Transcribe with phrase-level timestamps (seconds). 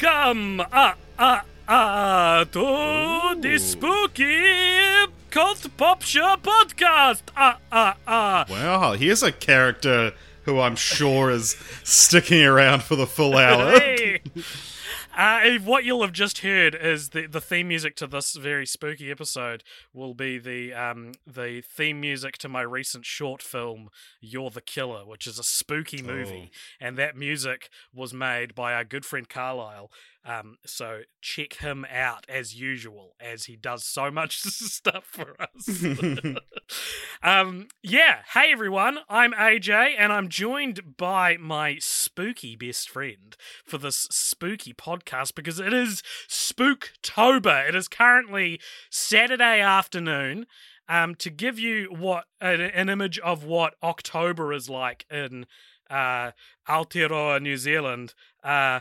[0.00, 7.22] Welcome, uh, uh, uh, to the spooky cult pop show podcast.
[7.36, 8.44] Uh, uh, uh.
[8.48, 10.12] Wow, here's a character
[10.44, 13.72] who I'm sure is sticking around for the full hour.
[13.72, 14.20] Hey.
[15.18, 19.10] Uh, what you'll have just heard is the, the theme music to this very spooky
[19.10, 23.88] episode will be the um the theme music to my recent short film
[24.20, 28.84] You're the Killer, which is a spooky movie, and that music was made by our
[28.84, 29.90] good friend Carlisle.
[30.28, 35.82] Um, so check him out as usual, as he does so much stuff for us.
[37.22, 38.18] um, yeah.
[38.34, 44.74] Hey everyone, I'm AJ, and I'm joined by my spooky best friend for this spooky
[44.74, 47.66] podcast because it is Spooktober.
[47.66, 50.46] It is currently Saturday afternoon.
[50.90, 55.44] Um, to give you what an, an image of what October is like in
[55.90, 56.32] uh,
[56.66, 58.14] Aotearoa, New Zealand.
[58.42, 58.80] Uh,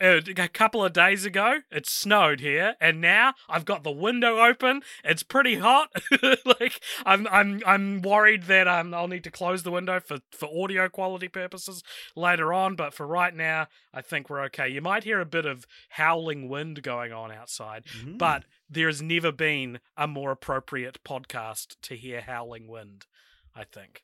[0.00, 4.82] a couple of days ago it snowed here and now i've got the window open
[5.04, 5.90] it's pretty hot.
[6.44, 10.48] Like i'm i'm i'm worried that um, i'll need to close the window for for
[10.62, 11.82] audio quality purposes
[12.14, 14.68] later on but for right now i think we're okay.
[14.68, 17.84] You might hear a bit of howling wind going on outside
[18.18, 23.06] but there has never been a more appropriate podcast to hear howling wind
[23.54, 24.02] i think.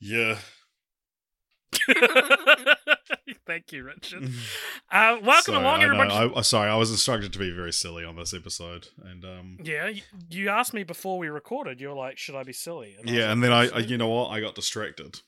[0.00, 0.38] Yeah.
[3.46, 4.30] Thank you, Richard.
[4.90, 6.34] Uh, welcome Sorry, along, I know, everybody.
[6.36, 9.90] I, sorry, I was instructed to be very silly on this episode, and um, Yeah,
[10.30, 11.80] you asked me before we recorded.
[11.80, 14.08] You were like, "Should I be silly?" And yeah, and then I, I, you know
[14.08, 15.20] what, I got distracted.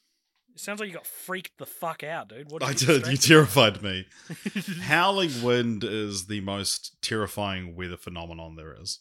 [0.54, 2.50] It sounds like you got freaked the fuck out, dude.
[2.50, 3.06] What I you did.
[3.08, 4.06] You terrified me.
[4.80, 9.00] Howling wind is the most terrifying weather phenomenon there is.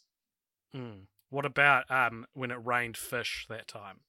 [0.74, 1.06] Hmm.
[1.30, 4.02] What about um when it rained fish that time?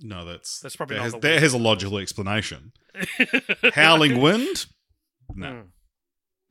[0.00, 2.72] No, that's That's probably that not has, that has a logical explanation.
[3.74, 4.66] Howling wind?
[5.34, 5.46] No.
[5.46, 5.64] Mm.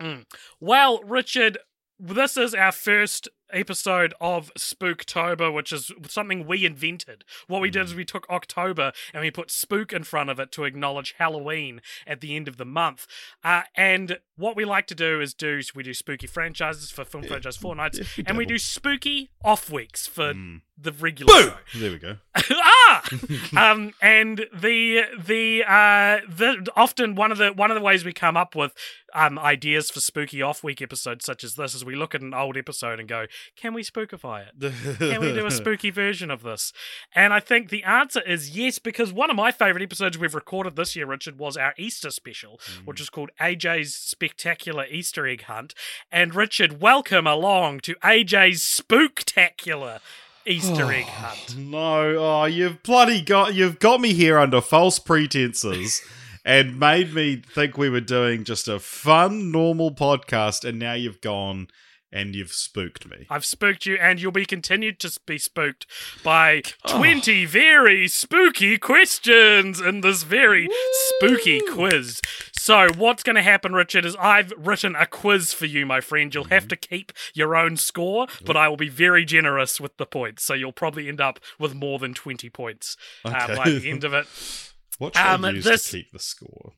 [0.02, 0.26] Mm.
[0.60, 1.58] Well, Richard,
[2.00, 7.24] this is our first episode of Spooktober, which is something we invented.
[7.48, 10.52] What we did is we took October and we put spook in front of it
[10.54, 13.08] to acknowledge Halloween at the end of the month.
[13.44, 17.24] Uh, and what we like to do is do we do spooky franchises for film
[17.24, 20.62] franchise fortnights, Yeah, and we do spooky off weeks for Mm.
[20.78, 21.54] the regular show.
[21.76, 22.18] There we go.
[22.52, 23.04] ah
[23.58, 28.14] um and the the uh the often one of the one of the ways we
[28.14, 28.74] come up with
[29.14, 32.34] um ideas for spooky off week episodes such as this is we look at an
[32.34, 33.26] old episode and go
[33.56, 36.74] can we spookify it can we do a spooky version of this?
[37.14, 40.76] And I think the answer is yes, because one of my favorite episodes we've recorded
[40.76, 43.02] this year, Richard, was our Easter special, which mm.
[43.02, 45.74] is called AJ's Spectacular Easter Egg Hunt.
[46.12, 50.00] And Richard, welcome along to AJ's Spooktacular
[50.46, 51.58] Easter oh, Egg Hunt.
[51.58, 56.02] No, oh, you've bloody got you've got me here under false pretenses
[56.46, 61.22] and made me think we were doing just a fun, normal podcast, and now you've
[61.22, 61.68] gone
[62.12, 63.28] and you've spooked me.
[63.30, 65.86] I've spooked you, and you'll be continued to be spooked
[66.24, 66.98] by Oh.
[66.98, 70.70] 20 very spooky questions in this very
[71.18, 72.22] spooky quiz.
[72.54, 76.34] So, what's going to happen, Richard, is I've written a quiz for you, my friend.
[76.34, 76.54] You'll Mm-hmm.
[76.54, 80.44] have to keep your own score, but I will be very generous with the points.
[80.44, 82.96] So, you'll probably end up with more than 20 points
[83.26, 84.28] uh, by the end of it.
[85.00, 86.74] What should Um, I use this- to keep the score?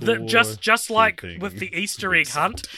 [0.00, 2.68] The, Score just just like with the Easter egg hunt,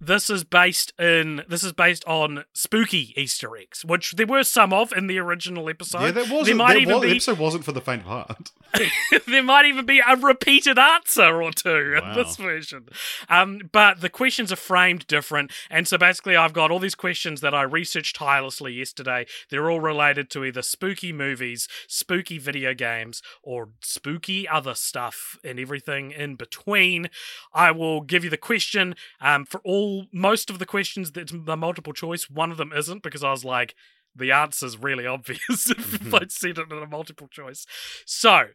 [0.00, 4.72] this is based in this is based on spooky Easter eggs, which there were some
[4.72, 6.02] of in the original episode.
[6.02, 6.46] Yeah, that wasn't.
[6.46, 8.50] There might that even was, be episode wasn't for the faint of heart.
[9.26, 12.10] there might even be a repeated answer or two Wow.
[12.10, 12.88] in this version.
[13.28, 15.52] Um, but the questions are framed different.
[15.70, 19.26] And so basically, I've got all these questions that I researched tirelessly yesterday.
[19.50, 25.60] They're all related to either spooky movies, spooky video games, or spooky other stuff and
[25.60, 27.10] everything in between.
[27.52, 31.56] I will give you the question um, for all most of the questions that the
[31.56, 32.28] multiple choice.
[32.30, 33.74] One of them isn't because I was like,
[34.14, 37.66] the answer's really obvious if I said it in a multiple choice.
[38.06, 38.48] So,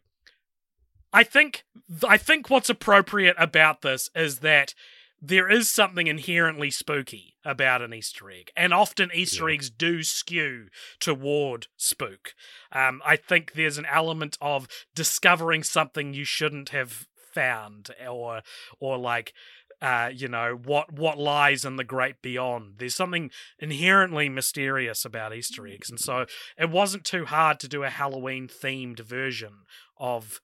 [1.12, 1.64] I think
[2.08, 4.74] I think what's appropriate about this is that
[5.22, 9.54] there is something inherently spooky about an Easter egg, and often Easter Yeah.
[9.54, 10.68] eggs do skew
[10.98, 12.34] toward spook.
[12.72, 18.42] Um, I think there's an element of discovering something you shouldn't have found, or
[18.78, 19.34] or like
[19.82, 22.74] uh, you know what what lies in the great beyond.
[22.78, 26.26] There's something inherently mysterious about Easter eggs, and so
[26.58, 29.64] it wasn't too hard to do a Halloween themed version
[29.98, 30.40] of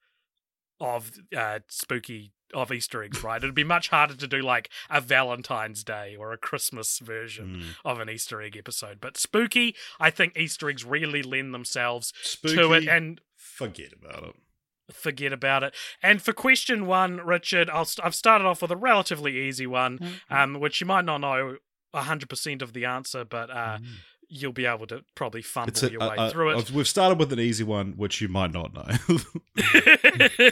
[0.80, 3.42] of uh, spooky of Easter eggs, right?
[3.42, 7.64] It'd be much harder to do like a Valentine's Day or a Christmas version Mm.
[7.84, 9.00] of an Easter egg episode.
[9.00, 14.22] But spooky, I think Easter eggs really lend themselves Spooky, to it and forget about
[14.28, 14.34] it.
[14.92, 15.74] Forget about it.
[16.02, 19.98] And for question one, Richard, I'll st- I've started off with a relatively easy one,
[20.30, 21.56] um, which you might not know
[21.94, 23.78] 100% of the answer, but uh,
[24.28, 26.70] you'll be able to probably fumble a, your way uh, through it.
[26.70, 29.18] We've started with an easy one, which you might not know.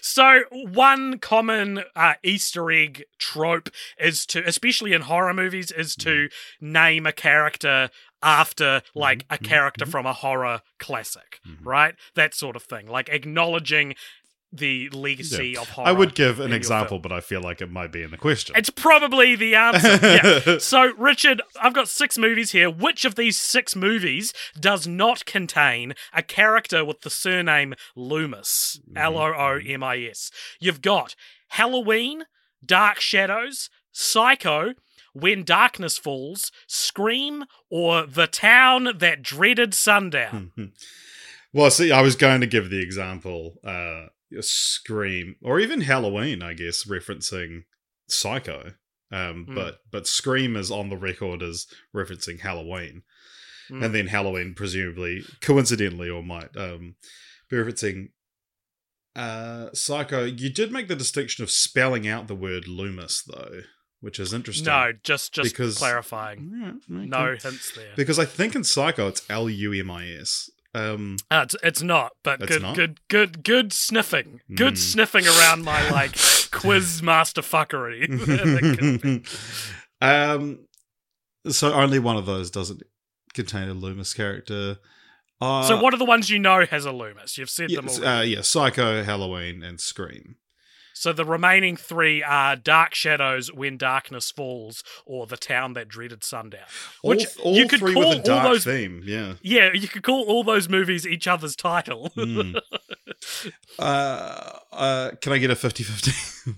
[0.00, 3.68] so one common uh, Easter egg trope
[3.98, 6.28] is to, especially in horror movies, is to
[6.60, 7.90] name a character
[8.22, 11.94] after like a mhm, character from a horror classic, right?
[12.14, 13.94] That sort of thing, like acknowledging
[14.56, 15.60] the legacy Yeah.
[15.62, 15.88] of horror.
[15.88, 18.54] I would give an example, but I feel like it might be in the question.
[18.56, 19.98] It's probably the answer.
[20.02, 20.58] yeah.
[20.58, 22.70] So, Richard, I've got six movies here.
[22.70, 28.80] Which of these six movies does not contain a character with the surname Loomis?
[28.96, 30.30] L O O M I S.
[30.60, 31.14] You've got
[31.48, 32.24] Halloween,
[32.64, 34.74] Dark Shadows, Psycho,
[35.12, 40.52] When Darkness Falls, Scream, or The Town That Dreaded Sundown.
[41.52, 44.06] well, see, I was going to give the example, uh,
[44.40, 47.64] Scream, or even Halloween, I guess, referencing
[48.08, 48.74] Psycho.
[49.12, 49.54] Um, Hmm.
[49.54, 53.02] but but Scream is on the record as referencing Halloween,
[53.68, 53.82] Hmm.
[53.84, 56.96] and then Halloween presumably, coincidentally, or might um,
[57.48, 58.08] be referencing
[59.16, 60.24] uh, Psycho.
[60.24, 63.60] You did make the distinction of spelling out the word Loomis, though,
[64.00, 64.66] which is interesting.
[64.66, 66.50] No, just just Because- clarifying.
[66.90, 67.06] Yeah, okay.
[67.06, 67.92] No hints there.
[67.96, 70.50] because I think in Psycho it's L U M I S.
[70.74, 72.74] Um, Uh, it's, it's not, but It's good, not?
[72.74, 74.40] good, good, good sniffing.
[74.54, 74.78] Good Mm.
[74.78, 76.16] sniffing around my like
[76.50, 78.08] quiz master fuckery.
[78.26, 79.22] That could be.
[80.04, 80.66] um,
[81.48, 82.82] so only one of those doesn't
[83.34, 84.78] contain a Loomis character.
[85.40, 87.36] Uh, so, what are the ones you know has a Loomis?
[87.36, 88.04] You've said them all.
[88.06, 90.36] uh, yeah, Psycho, Halloween, and Scream.
[90.94, 96.24] So the remaining three are Dark Shadows, When Darkness Falls, or The Town That Dreaded
[96.24, 96.62] Sundown.
[97.02, 98.64] Which all all you could three call with a dark all those.
[98.64, 99.02] theme.
[99.04, 99.34] Yeah.
[99.42, 102.10] Yeah, you could call all those movies each other's title.
[102.16, 102.58] Mm.
[103.78, 106.54] uh, uh, can I get a 50-50?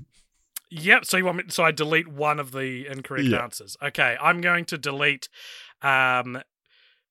[0.71, 1.05] Yep.
[1.05, 1.45] So you want me?
[1.49, 3.77] So I delete one of the incorrect answers.
[3.83, 5.29] Okay, I'm going to delete
[5.81, 6.43] um,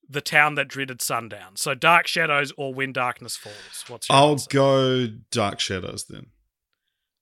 [0.09, 1.55] the town that dreaded sundown.
[1.55, 3.85] So Dark Shadows or When Darkness Falls.
[3.87, 4.47] What's your I'll answer?
[4.51, 6.27] go Dark Shadows then.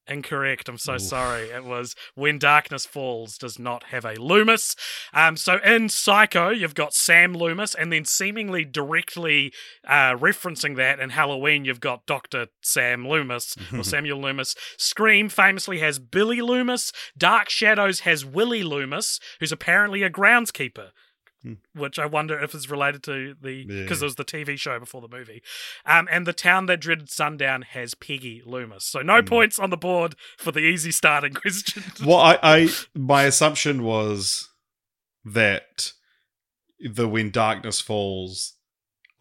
[0.07, 0.67] Incorrect.
[0.67, 1.01] I'm so Oof.
[1.01, 1.50] sorry.
[1.50, 4.75] It was When Darkness Falls does not have a Loomis.
[5.13, 9.53] Um, so in Psycho, you've got Sam Loomis, and then seemingly directly
[9.88, 14.55] uh, referencing that in Halloween, you've got Doctor Sam Loomis or Samuel Loomis.
[14.77, 16.91] Scream famously has Billy Loomis.
[17.17, 20.89] Dark Shadows has Willie Loomis, who's apparently a groundskeeper.
[21.43, 21.53] Hmm.
[21.75, 23.81] Which I wonder if is related to the Yeah.
[23.83, 25.43] because it was the TV show before the movie,
[25.85, 28.85] um, and the town that dreaded sundown has Peggy Loomis.
[28.85, 29.25] So no Hmm.
[29.27, 31.83] points on the board for the easy starting question.
[32.05, 34.50] well, I, I my assumption was
[35.25, 35.91] that
[36.79, 38.55] the When Darkness Falls.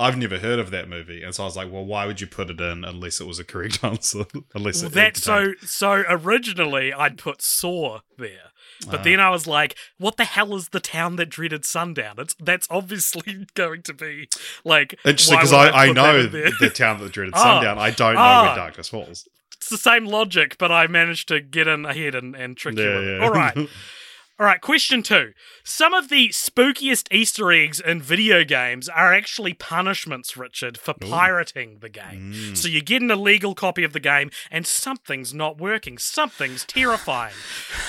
[0.00, 2.26] I've never heard of that movie, and so I was like, "Well, why would you
[2.26, 4.24] put it in unless it was a correct answer?
[4.52, 5.52] unless Well, it that's so.
[5.64, 8.50] So originally, I'd put Saw there,
[8.84, 9.02] but Ah.
[9.04, 12.66] then I was like, "What the hell is the town that dreaded sundown?" It's that's
[12.70, 14.28] obviously going to be
[14.64, 17.42] like Interesting because would I, I know the town that dreaded Ah.
[17.42, 17.78] sundown.
[17.78, 18.46] I don't know Ah.
[18.46, 19.28] where Darkness Falls.
[19.54, 22.84] it's the same logic, but I managed to get in ahead and, and trick you.
[22.84, 23.20] with it.
[23.22, 23.56] All right,
[24.38, 24.60] all right.
[24.60, 25.32] Question two:
[25.64, 31.08] Some of the spookiest Easter eggs in video games are actually punishments, Richard, for Ooh.
[31.08, 32.32] pirating the game.
[32.34, 32.56] Mm.
[32.56, 35.98] So you get an illegal copy of the game, and something's not working.
[35.98, 37.34] Something's terrifying.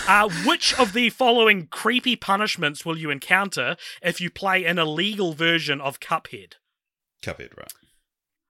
[0.05, 5.31] Uh, which of the following creepy punishments will you encounter if you play an illegal
[5.31, 6.55] version of Cuphead?
[7.21, 7.71] Cuphead, right?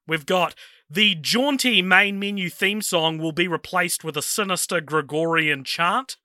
[0.08, 0.56] We've got
[0.90, 6.18] The jaunty main menu theme song will be replaced with a sinister Gregorian chant,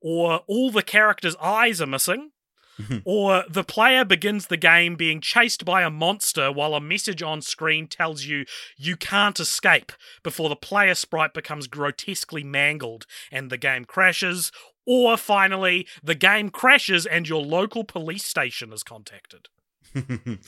[0.00, 2.30] or all the characters' eyes are missing,
[3.04, 7.42] or the player begins the game being chased by a monster while a message on
[7.42, 8.44] screen tells you
[8.76, 9.92] you can't escape
[10.22, 14.50] before the player sprite becomes grotesquely mangled and the game crashes,
[14.86, 19.48] or finally, the game crashes and your local police station is contacted.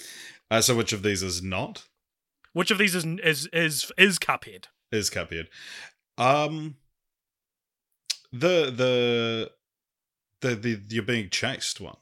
[0.50, 1.84] uh, so which of these is not?
[2.52, 4.66] Which of these is is is is Cuphead?
[4.90, 5.46] Is Cuphead.
[6.18, 6.76] Um
[8.32, 9.50] the the
[10.40, 11.96] the the you're being chased one.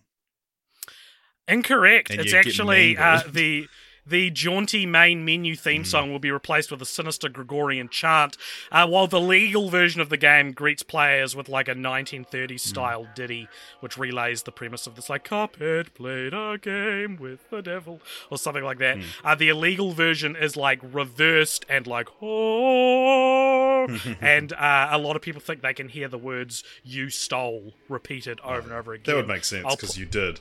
[1.49, 2.11] Incorrect.
[2.11, 3.67] And it's actually uh, the
[4.11, 8.37] the jaunty main menu theme song will be replaced with a sinister Gregorian chant,
[8.71, 13.07] uh, while the legal version of the game greets players with like a 1930s style
[13.15, 13.49] ditty,
[13.81, 18.01] which relays the premise of this like Cuphead played a game with the devil
[18.31, 18.99] or something like that.
[19.25, 23.87] Uh, the illegal version is like reversed and like oh,
[24.21, 28.41] and uh, a lot of people think they can hear the words "you stole" repeated
[28.41, 29.15] over and over again.
[29.15, 30.41] That would make sense because pu- you did.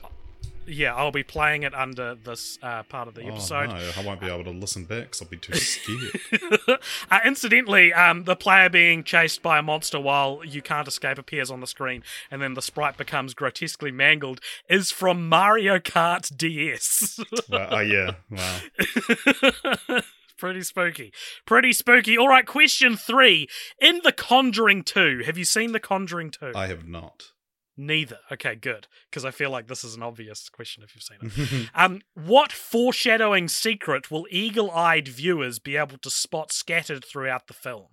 [0.70, 3.70] Yeah, I'll be playing it under this uh, part of the episode.
[3.70, 6.80] Oh, no, I won't be able to listen back because I'll be too scared.
[7.10, 11.50] Uh, incidentally, um, the player being chased by a monster while you can't escape appears
[11.50, 17.18] on the screen, and then the sprite becomes grotesquely mangled, is from Mario Kart DS.
[17.48, 20.00] Wow, oh yeah, wow.
[20.38, 21.12] Pretty spooky.
[21.44, 22.16] Pretty spooky.
[22.16, 23.48] All right, question three.
[23.80, 26.52] In The Conjuring 2, have you seen The Conjuring 2?
[26.54, 27.32] I have not.
[27.80, 28.18] Neither.
[28.30, 28.88] Okay, good.
[29.08, 31.70] Because I feel like this is an obvious question if you've seen it.
[31.74, 37.54] um, what foreshadowing secret will eagle eyed viewers be able to spot scattered throughout the
[37.54, 37.86] film?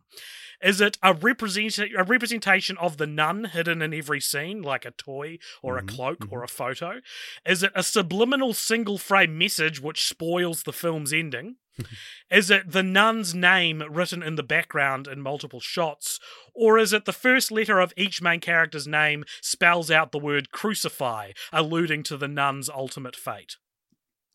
[0.61, 4.91] Is it a, represent- a representation of the nun hidden in every scene, like a
[4.91, 6.99] toy or a Mhm, cloak or a photo?
[7.45, 11.55] Is it a subliminal single frame message which spoils the film's ending?
[12.31, 16.19] is it the nun's name written in the background in multiple shots?
[16.53, 20.51] Or is it the first letter of each main character's name spells out the word
[20.51, 23.57] crucify, alluding to the nun's ultimate fate?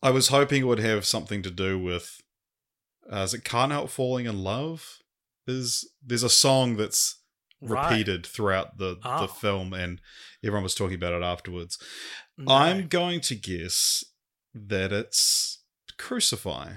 [0.01, 2.19] I was hoping it would have something to do with.
[3.11, 4.99] Uh, is it "Can't Help Falling in Love"?
[5.47, 7.19] Is there's a song that's
[7.65, 7.89] Right.
[7.89, 9.21] repeated throughout the Oh.
[9.21, 10.01] the film, and
[10.43, 11.77] everyone was talking about it afterwards.
[12.37, 12.53] No.
[12.53, 14.03] I'm going to guess
[14.53, 15.63] that it's
[15.97, 16.75] "Crucify."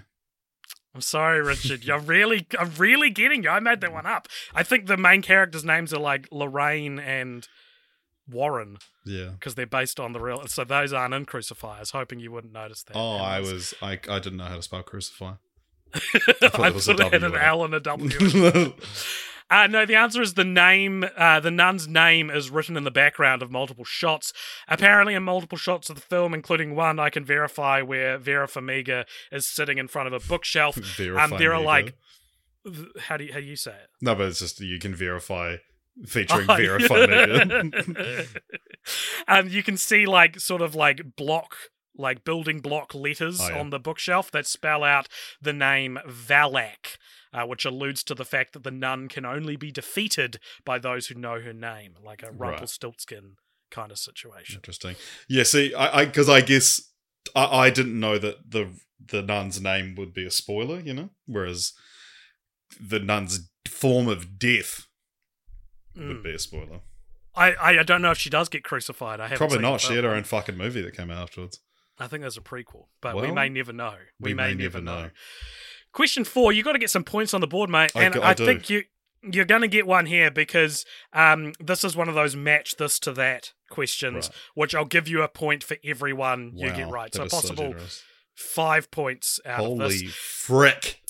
[0.97, 1.85] I'm sorry, Richard.
[1.85, 3.50] You're really, I'm really getting you.
[3.50, 4.29] I made that one up.
[4.55, 7.47] I think the main characters' names are like Lorraine and
[8.26, 9.33] Warren Yeah.
[9.38, 10.47] because they're based on the real.
[10.47, 11.76] So those aren't in Crucify.
[11.76, 12.97] I was hoping you wouldn't notice that.
[12.97, 15.35] Oh, I was- I I didn't know how to spell "Crucify."
[15.95, 15.99] I
[16.49, 17.38] thought it was a it had an W.
[17.38, 18.09] L and a W.
[19.49, 21.05] Uh, no, the answer is the name.
[21.17, 24.33] Uh, the nun's name is written in the background of multiple shots.
[24.67, 29.05] Apparently, in multiple shots of the film, including one I can verify where Vera Farmiga
[29.31, 30.75] is sitting in front of a bookshelf.
[30.97, 31.95] Vera um, there are like,
[32.99, 33.88] how do you, how do you say it?
[34.00, 35.57] no, but it's just you can verify
[36.05, 36.79] featuring Oh, Vera.
[36.81, 38.26] Farmiga.
[39.29, 41.57] um, you can see like sort of like block,
[41.97, 43.61] like building block letters Oh, yeah.
[43.61, 45.09] on the bookshelf that spell out
[45.41, 46.97] the name Valak,
[47.37, 51.09] uh, which alludes to the fact that the nun can only be defeated by those
[51.09, 52.50] who know her name, like a Right.
[52.50, 53.37] Rumpelstiltskin
[53.71, 54.57] kind of situation.
[54.57, 54.97] Interesting.
[55.28, 55.43] Yeah.
[55.43, 56.81] See, I because I, guess
[57.35, 58.71] I, I didn't know that the
[59.05, 60.81] the nun's name would be a spoiler.
[60.81, 61.73] You know, whereas
[62.81, 64.87] the nun's form of death
[65.95, 66.23] would Mm.
[66.25, 66.81] be a spoiler.
[67.35, 69.21] I, I I don't know if she does get crucified.
[69.21, 69.81] I haven't Probably not.
[69.81, 71.61] She had her own fucking movie that came out afterwards.
[71.99, 73.95] I think there's a prequel, but we may never know.
[74.21, 75.05] We, may, never know.
[75.05, 75.11] know.
[75.97, 78.21] Question four, you got to get some points on the board, mate, I and g-
[78.23, 78.83] I, think you
[79.23, 80.85] you're going to get one here because
[81.15, 84.37] um, this is one of those match this to that questions, Right.
[84.55, 87.12] which I'll give you a point for every one you get right.
[87.15, 87.75] So is so possible
[88.35, 90.00] five points out of this.
[90.03, 91.00] Holy frick!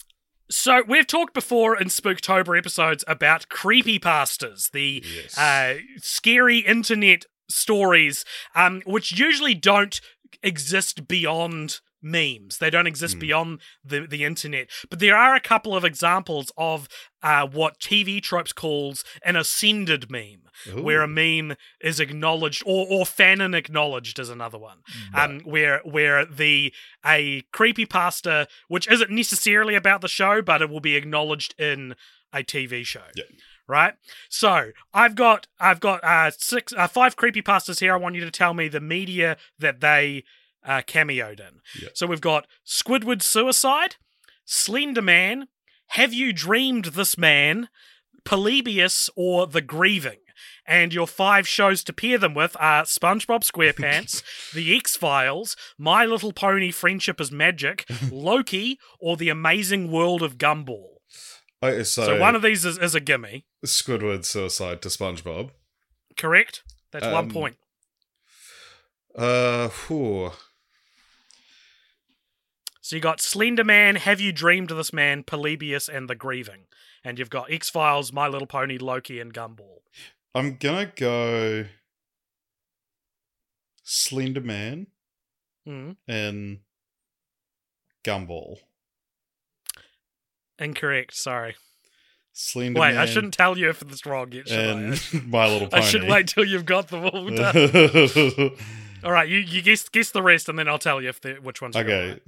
[0.49, 5.37] So we've talked before in Spooktober episodes about creepypastas, the Yes.
[5.37, 8.25] uh, scary internet stories,
[8.55, 10.01] um, which usually don't
[10.45, 12.59] exist beyond memes.
[12.59, 13.21] They don't exist Hmm.
[13.21, 14.69] beyond the, the internet.
[14.89, 16.89] But there are a couple of examples of
[17.23, 20.43] uh, what TV Tropes calls an ascended meme,
[20.81, 24.79] where a meme is acknowledged or or fanon acknowledged is another one
[25.13, 25.25] Right.
[25.31, 26.73] um, where where the
[27.05, 31.95] a creepypasta which isn't necessarily about the show, but it will be acknowledged in
[32.33, 33.03] a TV show.
[33.15, 33.25] Yeah.
[33.69, 33.95] Right.
[34.29, 37.93] So I've got I've got uh six uh, five creepypastas here.
[37.95, 40.23] I want you to tell me the media that they
[40.67, 41.61] uh, cameoed in.
[41.81, 41.89] Yeah.
[41.95, 43.97] So we've got Squidward Suicide,
[44.45, 45.49] Slender Man,
[45.91, 47.69] Have You Dreamed This Man,
[48.25, 50.19] Polybius, or The Grieving.
[50.69, 56.05] And your five shows to pair them with are SpongeBob SquarePants, The X Files, My
[56.05, 60.89] Little Pony Friendship is Magic, Loki, or The Amazing World of Gumball.
[61.63, 65.51] Okay, so, So, one of these is, is a gimme, Squidward suicide to SpongeBob.
[66.17, 66.63] correct?
[66.93, 67.57] That's one Um, point.
[69.17, 70.33] Uh, whew.
[72.87, 76.67] So you got Slender Man, Have You Dreamed of This Man, Polybius, and The Grieving.
[77.03, 79.81] And you've got X Files, My Little Pony, Loki, and Gumball.
[80.37, 81.65] I'm gonna go
[83.83, 84.87] Slender Man
[85.67, 85.97] Mm.
[86.07, 86.61] and
[88.05, 88.59] Gumball.
[90.61, 91.57] Incorrect, sorry.
[92.35, 95.21] Slender Wait, Man I shouldn't tell you if it's wrong yet, should and I?
[95.27, 95.83] My Little Pony.
[95.83, 98.53] I should wait till you've got them all done.
[99.07, 101.63] All right, you, you guess guess the rest, and then I'll tell you if which
[101.63, 102.19] one's okay.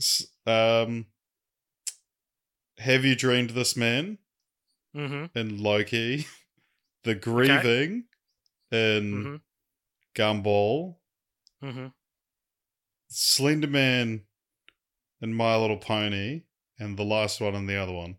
[0.46, 1.06] Um,
[2.78, 4.18] have you dreamed this man
[4.96, 5.38] Mm-hmm.
[5.38, 6.26] and Loki,
[7.04, 8.04] the grieving
[8.72, 9.36] and Mm-hmm.
[10.14, 10.96] Gumball,
[11.62, 11.86] Mm-hmm.
[13.08, 14.22] Slender Man
[15.20, 16.42] and My Little Pony,
[16.78, 18.16] and the last one and the other one.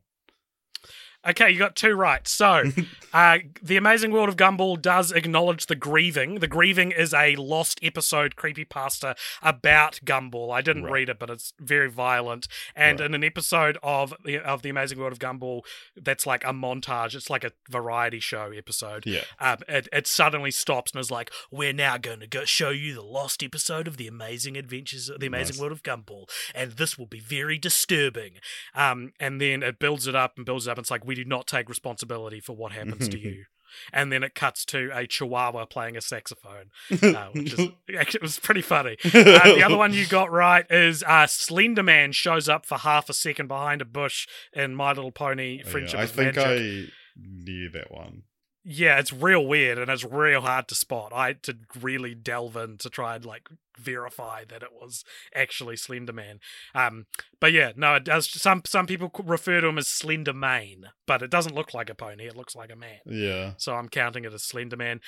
[1.28, 2.26] Okay, you got two right.
[2.28, 2.64] So,
[3.14, 6.36] uh, The Amazing World of Gumball does acknowledge the grieving.
[6.36, 10.54] The grieving is a lost episode creepy creepypasta about Gumball.
[10.54, 10.92] I didn't Right.
[10.94, 12.48] read it, but it's very violent.
[12.74, 13.08] And Right.
[13.08, 15.62] in an episode of the, of the Amazing World of Gumball,
[15.96, 17.14] that's like a montage.
[17.16, 19.06] It's like a variety show episode.
[19.06, 19.26] Yeah.
[19.40, 22.94] Um, it, it suddenly stops and is like, "We're now going to go show you
[22.94, 25.60] the lost episode of the Amazing Adventures, of the Amazing Nice.
[25.60, 28.36] World of Gumball, and this will be very disturbing."
[28.74, 30.78] Um, and then it builds it up and builds it up.
[30.78, 33.46] And it's like, "We do not take responsibility for what happens to you."
[33.92, 38.22] And then it cuts to a chihuahua playing a saxophone, uh, which is actually it
[38.22, 38.98] was pretty funny.
[39.06, 43.10] Uh, the other one you got right is uh, Slender Man shows up for half
[43.10, 46.44] a second behind a bush in My Little Pony: Oh, yeah, Friendship I think Magic.
[46.44, 48.24] I knew that one.
[48.64, 51.12] Yeah, it's real weird and it's real hard to spot.
[51.14, 53.50] I had to really delve in to try and like
[53.80, 56.40] verify that it was actually Slender Man.
[56.76, 57.06] Um,
[57.40, 58.30] but yeah, no, it does.
[58.30, 61.96] Some some people refer to him as Slender Mane, but it doesn't look like a
[61.96, 62.26] pony.
[62.28, 63.00] It looks like a man.
[63.06, 63.54] Yeah.
[63.58, 65.00] So I'm counting it as Slender Man.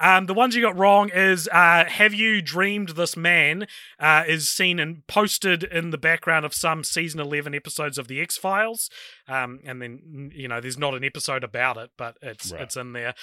[0.00, 3.66] Um, the ones you got wrong is uh, Have You Dreamed This Man
[3.98, 8.20] uh, is seen and posted in the background of some season 11 episodes of The
[8.20, 8.88] X Files.
[9.28, 12.62] Um, and then, you know, there's not an episode about it, but it's Right.
[12.62, 13.14] it's in there.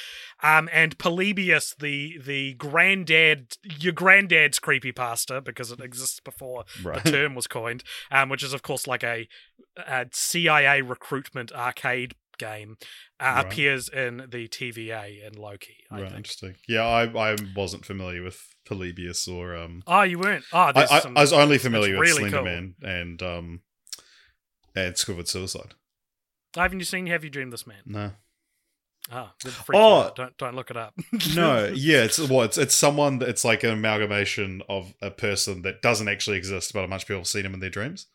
[0.42, 4.60] Um, and Polybius, the, the granddad, your granddad's
[4.94, 7.04] creepypasta, because it exists before Right.
[7.04, 9.28] the term was coined, um, which is of course like a,
[9.78, 12.78] a CIA recruitment arcade game,
[13.20, 13.46] uh, Right.
[13.46, 15.78] appears in the TVA in Loki.
[15.92, 16.12] I right.
[16.14, 16.56] Interesting.
[16.68, 19.84] Yeah, I I wasn't familiar with Polybius or um.
[19.88, 20.46] Oh, you weren't.
[20.52, 21.18] Oh, I, there's I, some.
[21.18, 22.46] I was only familiar with really Slender cool.
[22.46, 23.62] Man and um
[24.76, 25.74] and Squidward Suicide.
[26.56, 27.82] Haven't you seen Have You Dreamed This Man?
[27.86, 28.12] No.
[29.14, 30.12] Oh, you Oh.
[30.16, 30.94] don't don't look it up.
[31.36, 35.62] No, yeah, it's what it's, it's someone that it's like an amalgamation of a person
[35.64, 38.08] that doesn't actually exist, but a bunch of people have seen him in their dreams.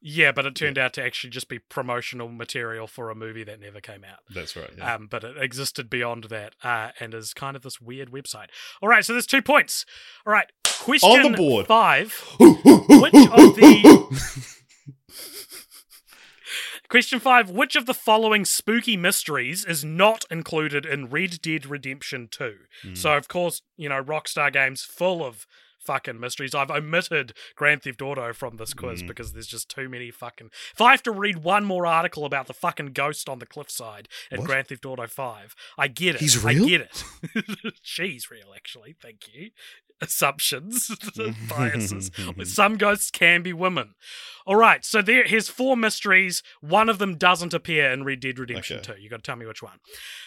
[0.00, 3.58] yeah, but it turned out to actually just be promotional material for a movie that
[3.60, 4.18] never came out.
[4.34, 4.70] That's right.
[4.76, 4.94] Yeah.
[4.94, 8.48] Um, but it existed beyond that, uh, and is kind of this weird website.
[8.82, 9.86] All right, so there's two points.
[10.26, 10.46] All right,
[10.80, 11.66] question On the board.
[11.66, 12.12] five.
[12.38, 14.54] Which of the
[16.88, 22.28] Question five Which of the following spooky mysteries is not included in Red Dead Redemption
[22.30, 22.54] 2?
[22.84, 22.96] Mm.
[22.96, 25.46] So, of course, you know, Rockstar Games full of
[25.80, 26.54] fucking mysteries.
[26.54, 29.06] I've omitted Grand Theft Auto from this quiz Mm.
[29.06, 30.50] because there's just too many fucking.
[30.72, 34.08] If I have to read one more article about the fucking ghost on the cliffside
[34.30, 34.46] in What?
[34.46, 36.20] Grand Theft Auto 5, I get it.
[36.22, 36.64] He's real?
[36.64, 37.74] I get it.
[37.82, 38.94] She's real, actually.
[39.02, 39.50] Thank you.
[40.04, 40.90] Assumptions,
[41.48, 42.10] biases.
[42.44, 43.94] Some ghosts can be women.
[44.46, 45.24] All right, so there.
[45.24, 46.42] Here's four mysteries.
[46.60, 48.94] One of them doesn't appear in Red Dead Redemption Okay.
[48.96, 49.00] 2.
[49.00, 49.78] You got to tell me which one.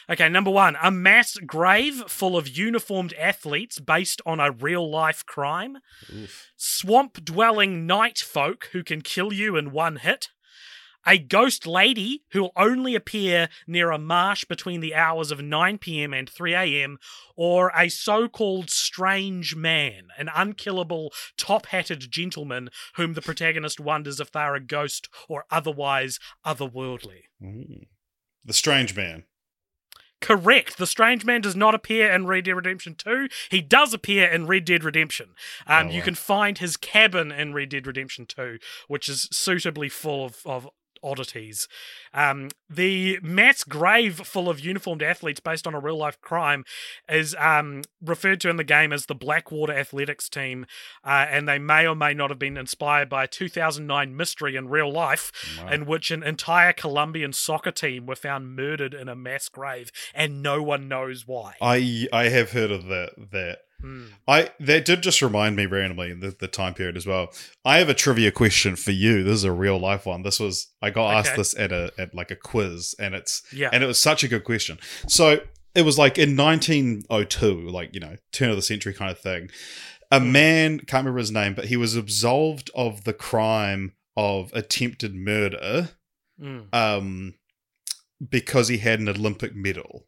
[0.10, 5.24] Okay, number one: a mass grave full of uniformed athletes based on a real life
[5.26, 5.78] crime.
[6.56, 10.30] Swamp dwelling night folk who can kill you in one hit.
[11.08, 15.78] A ghost lady who will only appear near a marsh between the hours of 9
[15.78, 16.98] pm and 3 am,
[17.36, 24.20] or a so called strange man, an unkillable top hatted gentleman whom the protagonist wonders
[24.20, 27.22] if they're a ghost or otherwise otherworldly.
[27.42, 27.86] Ooh.
[28.44, 29.24] The Strange Man.
[30.20, 30.78] Correct.
[30.78, 33.28] The Strange Man does not appear in Red Dead Redemption 2.
[33.50, 35.30] He does appear in Red Dead Redemption.
[35.68, 39.90] Um, Oh, You can find his cabin in Red Dead Redemption 2, which is suitably
[39.90, 40.70] full of, of
[41.08, 41.68] oddities.
[42.14, 46.66] Um, the mass grave full of uniformed athletes based on a real life crime
[47.08, 50.66] is um, referred to in the game as the Blackwater Athletics team,
[51.04, 54.68] uh, and they may or may not have been inspired by a 2009 mystery in
[54.70, 55.70] real life Wow.
[55.70, 60.42] in which an entire Colombian soccer team were found murdered in a mass grave, and
[60.42, 61.56] no one knows why.
[61.62, 64.06] I I have heard of that that Hmm.
[64.28, 67.30] I that did just remind me randomly the, the time period as well.
[67.64, 69.24] I have a trivia question for you.
[69.24, 70.24] This is a real life one.
[70.24, 73.70] This was I got asked this at a at like a quiz, and it's Yeah.
[73.72, 74.80] and it was such a good question.
[75.08, 75.42] So
[75.76, 79.50] it was like in 1902, like you know, turn of the century kind of thing.
[80.12, 80.32] A Hmm.
[80.32, 85.90] man can't remember his name, but he was absolved of the crime of attempted murder
[86.40, 86.62] Hmm.
[86.74, 87.34] um,
[88.28, 90.08] because he had an Olympic medal.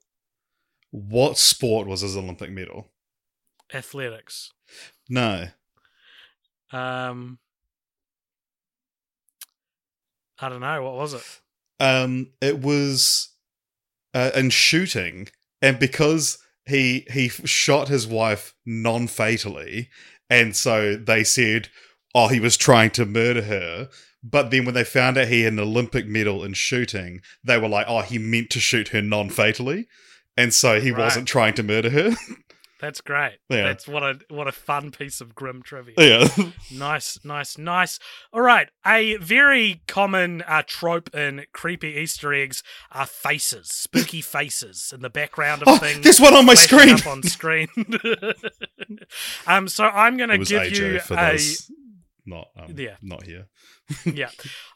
[0.92, 2.88] What sport was his Olympic medal?
[3.74, 4.52] Athletics.
[5.10, 5.48] No.
[6.72, 7.40] Um,
[10.40, 10.84] I don't know.
[10.84, 11.24] What was it?
[11.80, 13.30] Um, it was
[14.14, 15.28] uh, in shooting,
[15.62, 19.90] and because he he shot his wife non fatally,
[20.30, 21.70] and so they said,
[22.14, 23.90] "Oh, he was trying to murder her."
[24.22, 27.70] But then when they found out he had an Olympic medal in shooting, they were
[27.70, 29.88] like, "Oh, he meant to shoot her non fatally,"
[30.38, 31.04] and so he Right.
[31.06, 32.12] wasn't trying to murder her.
[32.80, 33.40] That's great.
[33.50, 33.64] Yeah.
[33.64, 35.96] That's what a what a fun piece of grim trivia.
[35.98, 36.28] yeah.
[36.72, 38.00] Nice, nice, nice.
[38.32, 44.92] All right, a very common uh, trope in creepy Easter eggs are faces, spooky faces
[44.94, 46.02] in the background of Oh, things.
[46.04, 46.92] This one on my screen.
[46.96, 47.68] Up on screen.
[49.48, 51.72] um, so I'm going to give AJ you for a those
[52.26, 52.96] not um, Yeah.
[53.02, 53.48] not here.
[54.06, 54.30] yeah.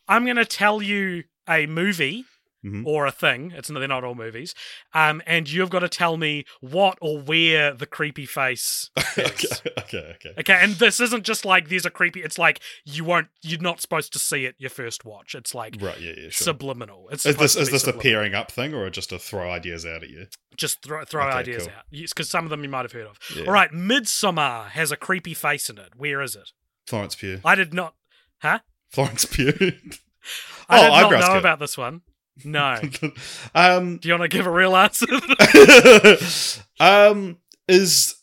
[0.08, 2.26] I'm going to tell you a movie
[2.64, 2.86] Mhm.
[2.86, 3.52] or a thing.
[3.56, 4.56] It's not—they're not all movies.
[4.94, 9.62] Um, and you've got to tell me what or where the creepy face is.
[9.66, 10.34] okay, okay, okay.
[10.40, 12.22] Okay, and this isn't just like there's a creepy.
[12.24, 13.28] It's like you won't.
[13.42, 15.36] You're not supposed to see it your first watch.
[15.36, 16.32] It's like Right, yeah, yeah, sure.
[16.32, 17.10] subliminal.
[17.12, 20.04] It's is this is this a pairing up thing or just to throw ideas out
[20.04, 20.28] at you?
[20.56, 21.74] Just throw throw Okay, ideas cool.
[21.76, 23.20] out because some of them you might have heard of.
[23.36, 23.46] Yeah.
[23.46, 25.90] All right, Midsommar has a creepy face in it.
[25.98, 26.52] Where is it?
[26.88, 27.42] Florence Pugh.
[27.44, 27.96] I did not.
[28.42, 28.60] Huh?
[28.90, 29.54] Florence Pugh.
[30.70, 31.38] I Oh, did not know good.
[31.38, 32.02] about this one.
[32.44, 32.80] No.
[33.56, 35.06] um, Do you want to give a real answer?
[36.80, 38.16] um, is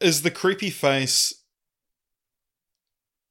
[0.00, 1.34] is the creepy face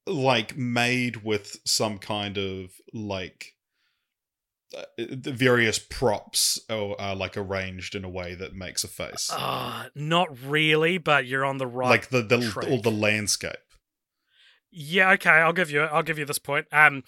[0.05, 3.53] like made with some kind of like
[4.75, 9.29] uh, the various props or are like arranged in a way that makes a face
[9.31, 11.89] uh, not really, but you're on the right.
[11.89, 12.69] like the the track.
[12.69, 13.53] all the landscape
[14.71, 16.67] Yeah, okay, I'll give you I'll give you this point.
[16.71, 17.03] Um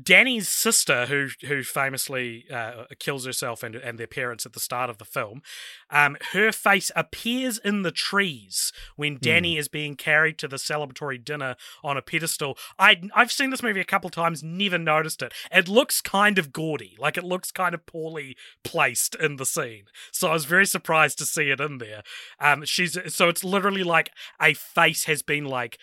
[0.00, 4.88] Dani's sister, who who famously uh, kills herself and and their parents at the start
[4.88, 5.42] of the film,
[5.90, 11.22] um, her face appears in the trees when Dani is being carried to the celebratory
[11.22, 12.56] dinner on a pedestal.
[12.78, 15.34] I I've seen this movie a couple times, never noticed it.
[15.50, 19.84] It looks kind of gaudy, like it looks kind of poorly placed in the scene.
[20.12, 22.04] So I was very surprised to see it in there.
[22.38, 25.78] Um, she's so it's literally like a face has been like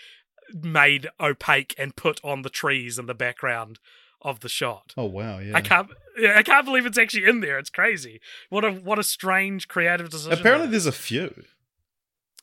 [0.54, 3.80] made opaque and put on the trees in the background
[4.22, 4.94] of the shot.
[4.98, 7.60] oh wow yeah I can't I can't believe it's actually in there.
[7.60, 8.20] It's crazy.
[8.50, 10.38] What a what a strange creative decision.
[10.40, 11.44] apparently there's a few.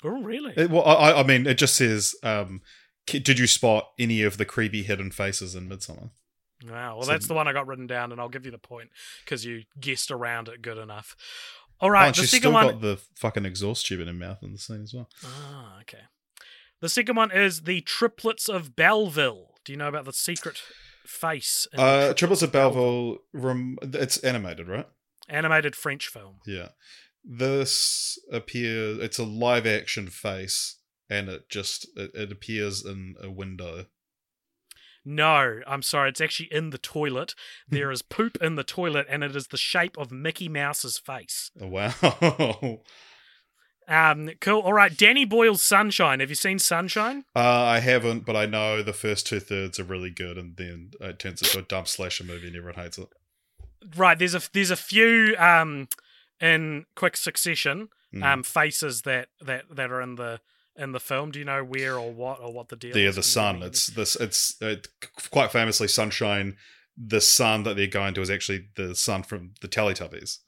[0.05, 0.53] Oh really?
[0.57, 2.61] It, well, I, I mean, it just says, um,
[3.07, 6.11] "Did you spot any of the creepy hidden faces in Midsommar?"
[6.71, 6.97] wow.
[6.97, 8.91] Well so- that's the one I got written down and I'll give you the point
[9.25, 11.17] because you guessed around it good enough.
[11.81, 14.13] All right, oh, the she's second still one got the fucking exhaust tube in her
[14.13, 15.09] mouth in the scene as well.
[15.25, 16.03] Ah, okay.
[16.85, 19.55] The second one is the triplets of Belleville.
[19.65, 20.61] Do you know about the secret
[21.07, 21.67] face?
[21.75, 24.87] Uh, Triplets of Belleville, rem- it's animated, right?
[25.27, 26.41] Animated French film.
[26.47, 26.69] Yeah.
[27.25, 28.99] This appears.
[28.99, 30.77] It's a live action face,
[31.09, 33.87] and it just it, it appears in a window.
[35.07, 36.11] No, I'm sorry.
[36.11, 37.35] It's actually in the toilet.
[37.67, 41.51] There is poop in the toilet, and it is the shape of Mickey Mouse's face.
[41.59, 42.81] Oh, wow.
[43.89, 44.61] Um, cool.
[44.61, 46.21] All right, Danny Boyle's Sunshine.
[46.21, 47.25] Have you seen Sunshine?
[47.37, 50.93] Uh, I haven't, but I know the first two thirds are really good, and then
[51.01, 53.09] it turns into a dumb slasher movie, and everyone hates it.
[53.97, 54.19] Right.
[54.19, 55.89] There's a there's a few um
[56.41, 58.23] in quick succession Mm.
[58.25, 60.41] um faces that that that are in the
[60.77, 61.33] in the film.
[61.33, 62.95] Do you know where or what or what the deal?
[62.95, 63.61] They're the sun.
[63.63, 64.15] It's this.
[64.17, 64.77] It's uh,
[65.31, 66.57] quite famously Sunshine.
[66.97, 70.39] The sun that they're going to is actually the sun from the Teletubbies.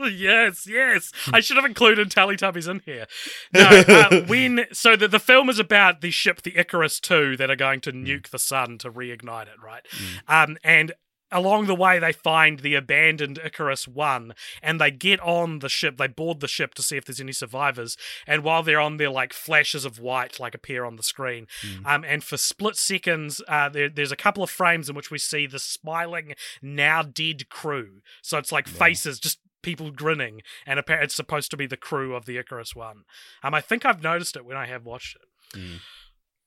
[0.16, 1.12] yes, yes.
[1.32, 3.06] I should have included Teletubbies in here.
[3.52, 7.50] No, uh, when so the, the film is about the ship, the Icarus Two, that
[7.50, 9.84] are going to nuke the sun to reignite it, right?
[10.28, 10.92] Um, and
[11.32, 15.96] along the way they find the abandoned Icarus One, and they get on the ship.
[15.96, 17.96] They board the ship to see if there's any survivors.
[18.26, 21.46] And while they're on there, like flashes of white like appear on the screen.
[21.84, 25.18] Um, and for split seconds, uh, there, there's a couple of frames in which we
[25.18, 28.00] see the smiling, now dead crew.
[28.22, 32.14] So it's like faces, just people grinning, and apparently it's supposed to be the crew
[32.14, 33.04] of the Icarus One.
[33.42, 35.58] Um, I think I've noticed it when I have watched it.
[35.58, 35.80] Mm.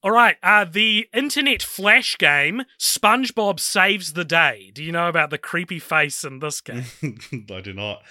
[0.03, 4.69] All right, uh, the internet flash game SpongeBob Saves the Day.
[4.75, 6.83] Do you know about the creepy face in this game?
[7.49, 8.03] I do not.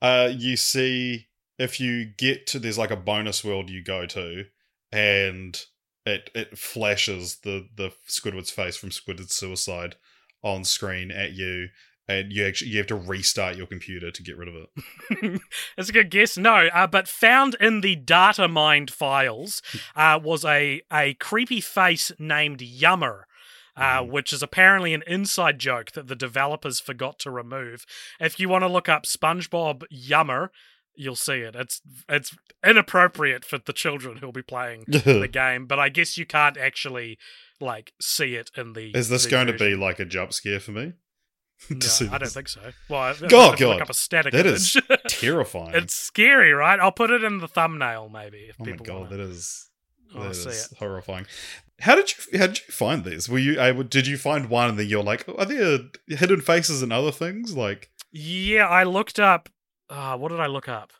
[0.00, 1.26] Uh, you see
[1.58, 4.44] if you get to there's like a bonus world you go to,
[4.90, 5.62] and
[6.06, 9.96] it it flashes the the Squidward's face from Squidward's suicide
[10.42, 11.68] on screen at you,
[12.08, 15.40] and you actually you have to restart your computer to get rid of it.
[15.76, 16.36] That's a good guess.
[16.36, 19.62] No, uh, but found in the data mined files
[19.96, 23.26] uh, was a a creepy face named Yummer.
[23.76, 24.10] Uh, Mhm.
[24.10, 27.84] which is apparently an inside joke that the developers forgot to remove.
[28.20, 30.52] If you want to look up SpongeBob Yummer,
[30.94, 31.56] you'll see it.
[31.56, 36.24] It's it's inappropriate for the children who'll be playing the game, but I guess you
[36.24, 37.18] can't actually
[37.60, 38.92] like see it in the.
[38.94, 40.92] Is this the going to be like a jump scare for me?
[41.70, 41.78] No,
[42.12, 42.60] I don't think so.
[42.88, 43.80] Well, Oh, I God.
[43.80, 44.76] up a static That image.
[44.76, 45.74] is Terrifying.
[45.74, 46.78] it's scary, right?
[46.78, 48.46] I'll put it in the thumbnail, maybe.
[48.50, 49.70] If oh my god, wanna- that is
[50.14, 50.78] that see is it.
[50.78, 51.26] horrifying.
[51.80, 53.28] How did you how did you find these?
[53.28, 53.82] Were you able?
[53.82, 57.56] Did you find one and then you're like, are there hidden faces and other things?
[57.56, 59.48] Like, Yeah, I looked up.
[59.90, 60.92] Uh, what did I look up?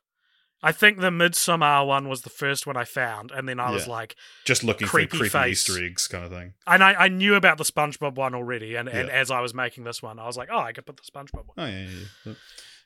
[0.66, 3.86] I think the Midsommar one was the first one I found, and then I was
[3.86, 5.68] like, just looking Creepy for creepy face.
[5.68, 6.54] Easter eggs kind of thing.
[6.66, 9.84] and I, I knew about the SpongeBob one already, and, and as I was making
[9.84, 11.54] this one, I was like, oh, I could put the SpongeBob one.
[11.58, 11.98] Oh yeah, yeah.
[12.24, 12.32] yeah.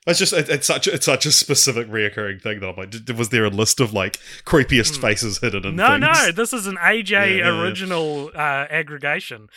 [0.07, 3.29] It's just it, it's such it's such a specific reoccurring thing that I'm like, was
[3.29, 5.01] there a list of like creepiest Hmm.
[5.01, 6.01] faces hidden in No, things?
[6.01, 7.61] no, no, this is an AJ Yeah, yeah, yeah.
[7.61, 9.47] original uh, aggregation.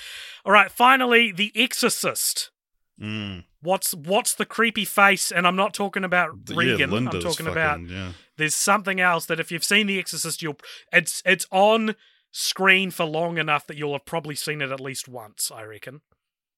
[0.45, 2.51] All right, finally, The Exorcist.
[3.00, 3.44] Mm.
[3.61, 5.33] What's what's the creepy face?
[5.33, 6.90] And I'm not talking about The- Regan.
[6.90, 8.12] yeah, I'm talking fucking, about yeah.
[8.37, 10.59] there's something else that if you've seen The Exorcist, you'll
[10.92, 11.96] it's it's on
[12.31, 15.50] screen for long enough that you'll have probably seen it at least once.
[15.55, 16.02] I reckon,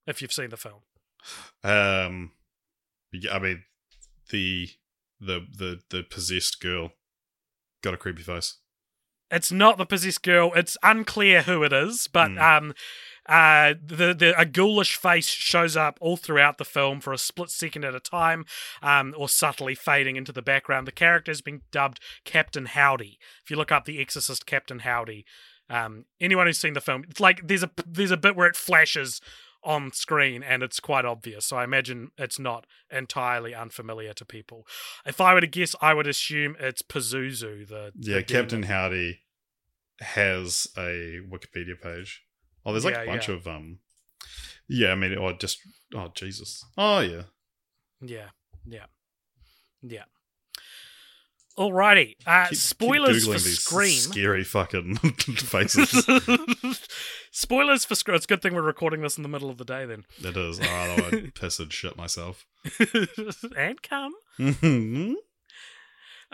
[0.06, 0.80] if you've seen the film.
[1.62, 2.32] Um,
[3.32, 3.64] I mean,
[4.30, 4.68] the
[5.20, 6.92] the the the possessed girl
[7.82, 8.58] got a creepy face.
[9.30, 10.52] It's not the possessed girl.
[10.54, 12.38] It's unclear who it is, but Hmm.
[12.38, 12.74] um,
[13.26, 17.50] uh, the the a ghoulish face shows up all throughout the film for a split
[17.50, 18.44] second at a time,
[18.82, 20.86] um, or subtly fading into the background.
[20.86, 23.18] The character has been dubbed Captain Howdy.
[23.42, 25.24] If you look up The Exorcist, Captain Howdy,
[25.70, 28.56] um, anyone who's seen the film, it's like there's a there's a bit where it
[28.56, 29.20] flashes
[29.64, 31.46] on screen and it's quite obvious.
[31.46, 34.66] So I imagine it's not entirely unfamiliar to people.
[35.06, 37.66] If I were to guess, I would assume it's Pazuzu.
[37.66, 38.64] The Yeah, the Captain.
[38.64, 39.20] Howdy
[40.00, 42.23] has a Wikipedia page.
[42.66, 43.34] Oh, there's like Yeah, a bunch yeah.
[43.34, 43.78] of um.
[44.68, 45.58] Yeah, I mean, or just
[45.94, 46.64] oh Jesus.
[46.78, 47.22] Oh yeah.
[48.00, 48.28] Yeah,
[48.66, 48.86] yeah,
[49.82, 50.04] yeah.
[51.56, 52.16] Alrighty.
[52.26, 53.90] Uh, Keep- keep spoilers for these Scream.
[53.96, 54.96] Scary fucking
[55.36, 56.04] faces.
[57.30, 58.16] spoilers for Scream.
[58.16, 60.04] It's a good thing we're recording this in the middle of the day then.
[60.20, 60.58] it is.
[60.60, 62.44] Oh, I would piss and shit myself.
[63.56, 64.14] and come.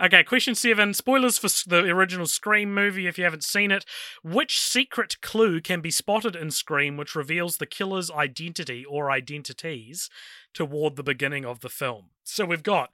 [0.02, 0.94] Okay, question seven.
[0.94, 3.84] Spoilers for the original Scream movie if you haven't seen it.
[4.22, 10.08] Which secret clue can be spotted in Scream which reveals the killer's identity or identities
[10.54, 12.10] toward the beginning of the film?
[12.30, 12.90] So we've got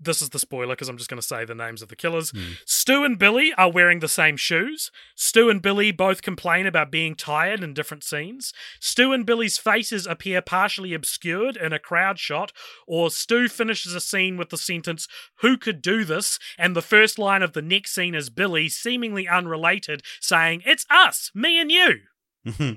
[0.00, 2.30] this is the spoiler because I'm just going to say the names of the killers.
[2.30, 2.54] Hmm.
[2.66, 4.90] Stu and Billy are wearing the same shoes.
[5.14, 8.52] Stu and Billy both complain about being tired in different scenes.
[8.80, 12.52] Stu and Billy's faces appear partially obscured in a crowd shot,
[12.86, 16.38] or Stu finishes a scene with the sentence, Who could do this?
[16.58, 21.30] And the first line of the next scene is Billy, seemingly unrelated, saying, It's us,
[21.34, 22.00] me and you.
[22.60, 22.74] uh,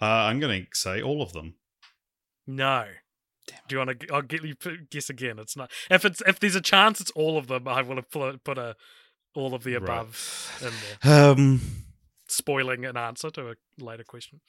[0.00, 1.54] I'm going to say all of them.
[2.46, 2.86] No.
[3.68, 4.06] Do you want to?
[4.12, 4.54] I'll get you
[4.90, 5.38] guess again.
[5.38, 5.70] It's not.
[5.90, 7.66] If it's if there's a chance, it's all of them.
[7.68, 8.76] I will have put put a
[9.34, 9.82] all of the Right.
[9.82, 11.30] above in there.
[11.30, 11.60] Um.
[12.28, 14.40] spoiling an answer to a later question.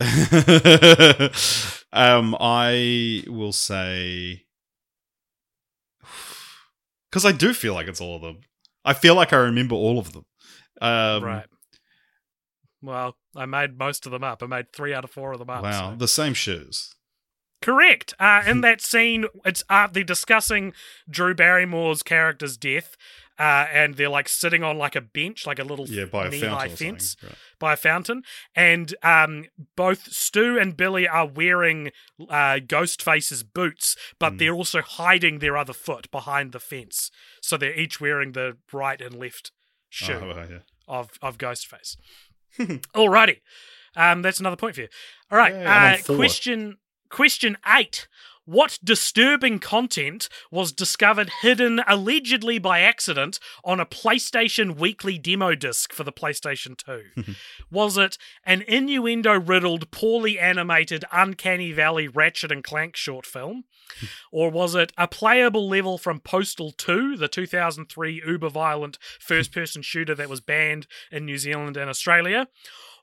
[1.92, 4.44] um, I will say
[7.10, 8.40] because I do feel like it's all of them.
[8.84, 10.24] I feel like I remember all of them.
[10.82, 11.46] Um, right.
[12.82, 14.42] Well, I made most of them up.
[14.42, 15.62] I made three out of four of them up.
[15.62, 16.93] Wow, so- the same shoes.
[17.64, 18.12] Correct.
[18.20, 20.72] Uh, in that scene, it's uh, they're discussing
[21.08, 22.96] Drew Barrymore's character's death,
[23.38, 26.30] uh, and they're like sitting on like a bench, like a little Yeah, by a
[26.30, 27.16] knee-high fence.
[27.22, 27.32] Right.
[27.58, 28.22] by a fountain,
[28.54, 29.46] and um,
[29.76, 31.90] both Stu and Billy are wearing
[32.28, 34.38] uh, Ghostface's boots, but Mm.
[34.38, 39.00] they're also hiding their other foot behind the fence, so they're each wearing the right
[39.00, 39.50] and left
[39.88, 40.58] shoe Oh, well, yeah.
[40.86, 41.96] of of Ghostface.
[42.58, 43.40] Alrighty,
[43.96, 44.88] um, that's another point for you.
[45.30, 46.76] All right, Yay, uh, question
[47.14, 48.08] question eight.
[48.44, 55.92] What disturbing content was discovered hidden allegedly by accident on a PlayStation Weekly demo disc
[55.92, 57.34] for the PlayStation 2?
[57.70, 63.64] was it an innuendo riddled, poorly animated, Uncanny Valley Ratchet and Clank short film?
[64.32, 69.82] or was it a playable level from Postal 2, the 2003 uber violent first person
[69.82, 72.48] shooter that was banned in New Zealand and Australia?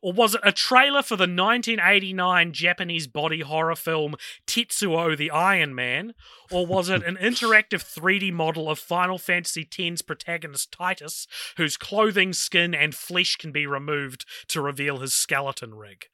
[0.02, 4.16] Or was it a trailer for the 1989 Japanese body horror film
[4.48, 6.14] Tetsuo the Iron Man?
[6.52, 12.34] Or was it an interactive 3D model of Final Fantasy X's protagonist Tidus, whose clothing,
[12.34, 16.08] skin, and flesh can be removed to reveal his skeleton rig?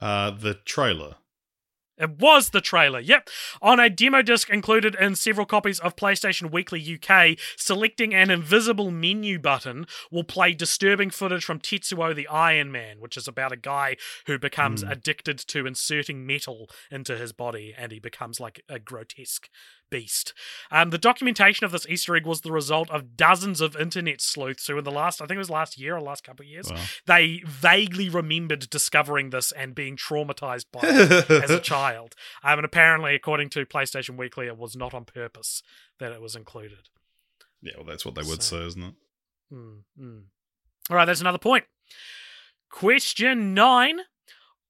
[0.00, 1.16] Uh, the trailer.
[1.98, 3.28] It was the trailer, yep.
[3.60, 8.90] On a demo disc included in several copies of PlayStation Weekly UK, selecting an invisible
[8.90, 13.56] menu button will play disturbing footage from Tetsuo the Iron Man, which is about a
[13.56, 14.90] guy who becomes Mm.
[14.90, 19.48] addicted to inserting metal into his body and he becomes like a grotesque
[19.92, 20.34] beast.
[20.72, 24.66] Um, the documentation of this Easter egg was the result of dozens of internet sleuths
[24.66, 26.68] who, in the last, I think it was last year or last couple of years,
[26.72, 26.80] Wow.
[27.06, 32.16] they vaguely remembered discovering this and being traumatized by it as a child.
[32.42, 35.62] Um, and apparently, according to PlayStation Weekly, it was not on purpose
[36.00, 36.88] that it was included.
[37.60, 38.94] Yeah, well, that's what they would So- say, isn't it?
[39.52, 40.22] Mm, mm.
[40.90, 41.64] All right, that's another point.
[42.70, 44.00] Question nine.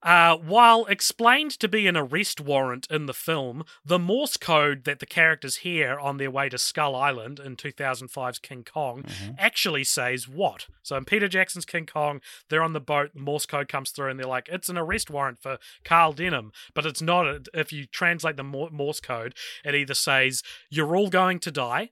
[0.03, 4.99] Uh, while explained to be an arrest warrant in the film, the Morse code that
[4.99, 9.37] the characters hear on their way to Skull Island in 2005's King Kong Mhm.
[9.38, 10.67] actually says what?
[10.83, 14.11] So in Peter Jackson's King Kong, they're on the boat, the Morse code comes through,
[14.11, 16.53] and they're like, it's an arrest warrant for Carl Denham.
[16.75, 17.47] But it's not.
[17.55, 21.91] If you translate the Morse code, it either says, you're all going to die,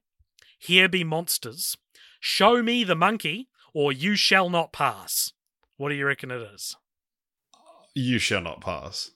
[0.59, 1.77] here be monsters,
[2.19, 5.33] show me the monkey, or you shall not pass.
[5.77, 6.77] What do you reckon it is?
[7.95, 9.11] You shall not pass.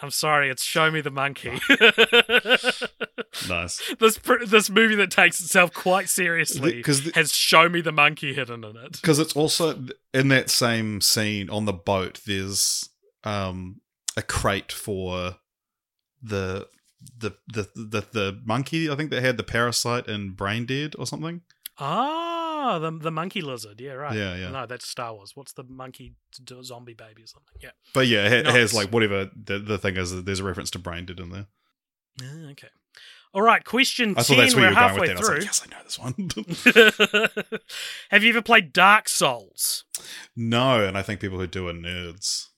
[0.00, 1.58] I'm sorry, it's Show Me the Monkey.
[3.48, 3.80] Nice.
[3.98, 8.32] this pr- this movie that takes itself quite seriously Because has Show Me the Monkey
[8.32, 8.92] hidden in it.
[8.92, 12.20] because it's also in that same scene on the boat.
[12.26, 12.88] There's
[13.24, 13.80] um
[14.16, 15.36] a crate for
[16.22, 16.68] the
[17.18, 18.88] the the the, the monkey.
[18.88, 21.42] I think that had the parasite and brain dead or something.
[21.78, 22.33] Ah,
[22.78, 23.80] the the monkey lizard.
[23.80, 24.16] Yeah, right.
[24.16, 24.50] Yeah, yeah.
[24.50, 25.32] No, that's Star Wars.
[25.34, 27.56] What's the monkey d- zombie baby or something?
[27.60, 27.70] Yeah.
[27.92, 28.54] But yeah, it, Nice.
[28.54, 30.24] has like whatever the the thing is.
[30.24, 31.46] There's a reference to brain dead in there.
[32.22, 32.68] Ah, okay.
[33.32, 33.64] All right.
[33.64, 34.38] Question I thought ten.
[34.38, 35.24] that's where We're halfway with that.
[35.24, 35.36] I through.
[35.44, 37.58] was like, yes, I know this one.
[38.10, 39.84] Have you ever played Dark Souls?
[40.36, 42.48] no, and I think people who do are nerds.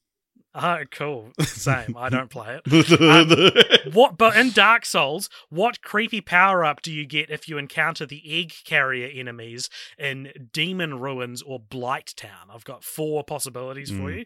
[0.58, 1.32] Ah, cool.
[1.42, 1.94] Same.
[1.98, 3.82] I don't play it.
[3.92, 4.16] What?
[4.18, 8.22] But in Dark Souls, what creepy power up do you get if you encounter the
[8.26, 12.48] egg carrier enemies in Demon Ruins or Blight Town?
[12.52, 14.18] I've got four possibilities for Mm.
[14.18, 14.24] you.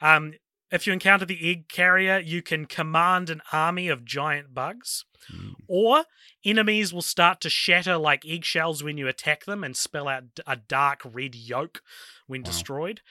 [0.00, 0.34] Um,
[0.70, 5.54] if you encounter the egg carrier, you can command an army of giant bugs, Mm.
[5.68, 6.04] or
[6.44, 10.56] enemies will start to shatter like eggshells when you attack them and spell out a
[10.56, 11.82] dark red yolk
[12.26, 12.46] when Wow.
[12.50, 13.02] destroyed.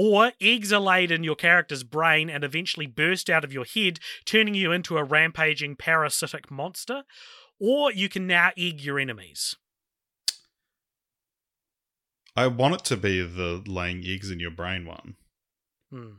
[0.00, 3.98] Or eggs are laid in your character's brain and eventually burst out of your head,
[4.24, 7.02] turning you into a rampaging parasitic monster.
[7.58, 9.56] Or you can now egg your enemies.
[12.36, 15.16] I want it to be the laying eggs in your brain one,
[15.90, 16.18] Hmm.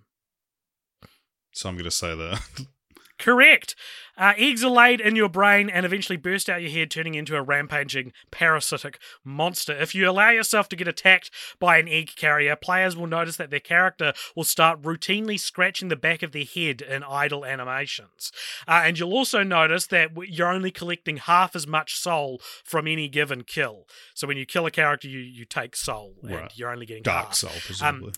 [1.54, 2.42] so I'm going to say that.
[3.20, 3.76] Correct.
[4.18, 7.38] Uh, eggs are laid in your brain and eventually burst out your head, turning into
[7.38, 9.74] a rampaging parasitic monster.
[9.74, 11.30] If you allow yourself to get attacked
[11.60, 15.96] by an egg carrier, players will notice that their character will start routinely scratching the
[15.96, 18.32] back of their head in idle animations.
[18.68, 23.08] Uh, and you'll also notice that you're only collecting half as much soul from any
[23.08, 23.86] given kill.
[24.14, 26.52] So when you kill a character, you, you take soul, and Right.
[26.56, 28.14] you're only getting Dark half soul, presumably.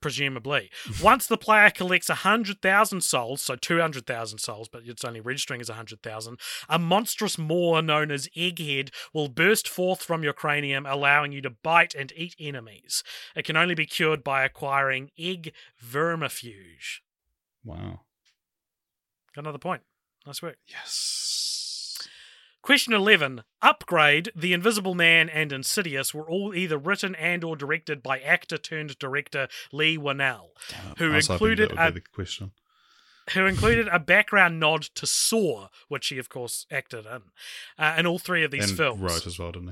[0.00, 0.70] Presumably.
[1.02, 6.38] Once the player collects 100,000 souls, so 200,000 souls, but it's only registering as 100,000,
[6.68, 11.50] a monstrous maw known as Egghead will burst forth from your cranium, allowing you to
[11.50, 13.02] bite and eat enemies.
[13.34, 17.02] It can only be cured by acquiring Egg Vermifuge.
[17.64, 18.00] wow.
[19.34, 19.82] Got another point.
[20.26, 20.56] Nice work.
[20.66, 21.57] Yes.
[22.68, 23.44] Question 11.
[23.62, 28.58] Upgrade, The Invisible Man, and Insidious were all either written and or directed by actor
[28.58, 30.50] turned director Leigh Whannell.
[30.68, 30.96] Damn.
[30.98, 32.52] Who included a- question.
[33.32, 37.22] who included a background nod to Saw, which he, of course, acted in,
[37.78, 39.00] uh, in all three of these and films.
[39.00, 39.68] wrote as well, didn't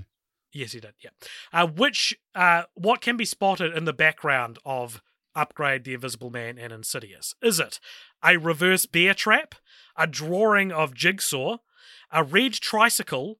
[0.53, 0.61] he?
[0.61, 0.95] Yes, he did.
[1.05, 1.11] Yeah.
[1.53, 5.03] Uh, which, uh, what can be spotted in the background of
[5.35, 7.35] Upgrade, The Invisible Man, and Insidious?
[7.43, 7.79] Is it
[8.25, 9.57] a reverse bear trap,
[9.99, 11.59] a drawing of Jigsaw,
[12.13, 13.39] a red tricycle,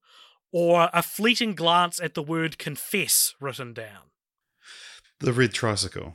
[0.53, 4.11] or a fleeting glance at the word confess written down?
[5.21, 6.15] The red tricycle.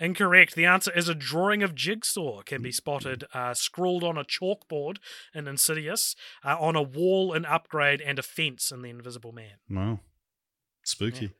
[0.00, 0.56] Incorrect.
[0.56, 4.96] The answer is a drawing of Jigsaw can be spotted uh, scrawled on a chalkboard
[5.32, 9.58] in Insidious, uh, on a wall in Upgrade, and a fence in The Invisible Man.
[9.70, 10.00] Wow.
[10.84, 11.30] Spooky.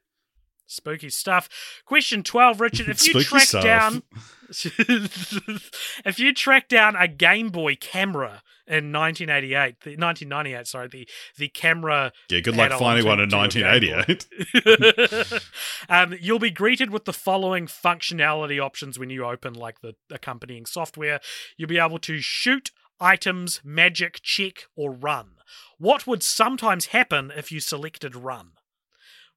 [0.66, 1.48] Spooky stuff.
[1.84, 2.88] Question 12, Richard.
[2.88, 3.64] If you track stuff.
[3.64, 4.02] down
[4.64, 11.48] if you track down a Game Boy camera in 1988, the 1998, sorry, the the
[11.48, 14.16] camera Yeah, good luck finding one in to a Game Boy.
[14.54, 15.42] 1988.
[15.88, 20.66] um, you'll be greeted with the following functionality options when you open like the accompanying
[20.66, 21.20] software.
[21.56, 25.36] You'll be able to shoot items, magic, check, or run.
[25.78, 28.52] What would sometimes happen if you selected run?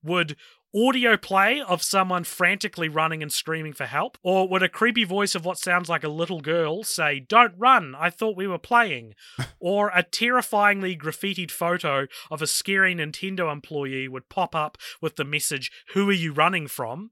[0.04, 0.38] Would
[0.76, 4.18] audio play of someone frantically running and screaming for help?
[4.24, 7.96] Or would a creepy voice of what sounds like a little girl say, Don't run,
[7.98, 9.14] I thought we were playing?
[9.60, 15.26] or a terrifyingly graffitied photo of a scary Nintendo employee would pop up with the
[15.26, 17.12] message, Who are you running from?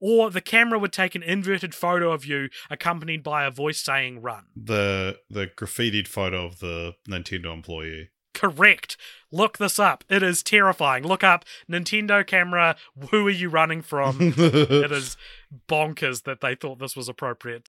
[0.00, 4.20] Or the camera would take an inverted photo of you accompanied by a voice saying,
[4.20, 4.44] Run.
[4.56, 8.10] the the graffitied photo of the Nintendo employee.
[8.34, 8.96] Correct.
[9.30, 10.04] Look this up.
[10.08, 11.04] It is terrifying.
[11.04, 12.76] Look up Nintendo camera.
[13.10, 14.18] Who are you running from?
[14.36, 15.16] it is
[15.68, 17.68] bonkers that they thought this was appropriate.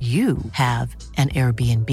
[0.00, 1.88] you have an Airbnb.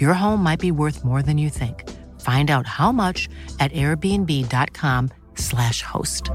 [0.00, 1.88] Your home might be worth more than you think.
[2.20, 3.28] Find out how much
[3.60, 6.30] at airbnb.com/slash host.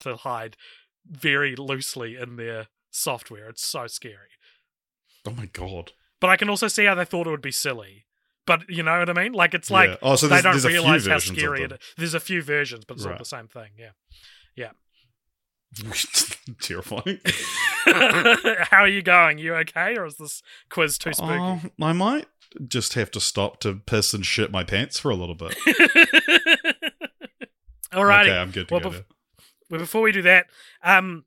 [0.00, 0.56] To hide
[1.08, 3.48] very loosely in their software.
[3.48, 4.30] It's so scary.
[5.26, 5.92] Oh my god.
[6.20, 8.06] But I can also see how they thought it would be silly.
[8.46, 9.32] But you know what I mean?
[9.32, 9.96] Like it's like Yeah.
[10.02, 11.72] Oh, so they don't there's a few realize how scary them.
[11.72, 11.94] it is.
[11.96, 13.18] There's a few versions, but it's all Right.
[13.18, 13.70] the same thing.
[13.76, 13.90] Yeah.
[14.54, 14.70] Yeah.
[16.60, 17.20] Terrifying.
[17.86, 19.38] how are you going?
[19.38, 21.32] You okay, or is this quiz too spooky?
[21.34, 22.26] Oh, I might
[22.68, 25.56] just have to stop to piss and shit my pants for a little bit.
[27.92, 28.22] Alrighty.
[28.28, 29.04] Okay, I'm good to Well, go bef-.
[29.70, 30.46] Well, before we do that,
[30.82, 31.24] um,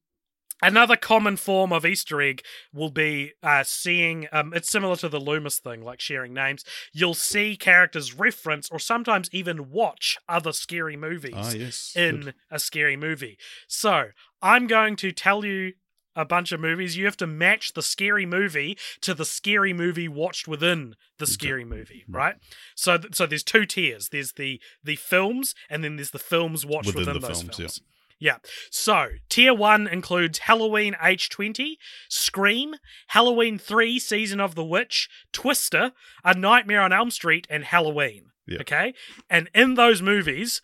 [0.62, 2.42] another common form of Easter egg
[2.74, 4.28] will be uh, seeing.
[4.32, 6.64] Um, it's similar to the Loomis thing, like sharing names.
[6.94, 11.94] You'll see characters reference or sometimes even watch other scary movies Ah, yes.
[11.96, 12.36] in good.
[12.52, 13.38] a scary movie.
[13.68, 14.10] So
[14.42, 15.74] I'm going to tell you
[16.16, 16.98] a bunch of movies.
[16.98, 21.64] You have to match the scary movie to the scary movie watched within the scary
[21.66, 22.36] movie, right?
[22.76, 24.10] So, th- so there's two tiers.
[24.10, 27.58] There's the the films, and then there's the films watched Within within, the those films,
[27.58, 27.82] films.
[27.82, 27.86] yeah.
[28.22, 28.36] Yeah.
[28.70, 31.76] So, tier one includes Halloween H20,
[32.10, 32.76] Scream,
[33.08, 35.94] Halloween 3, Season of the Witch, Twister,
[36.26, 38.26] A Nightmare on Elm Street, and Halloween.
[38.46, 38.60] Yeah.
[38.60, 38.94] Okay?
[39.30, 40.62] And in those movies,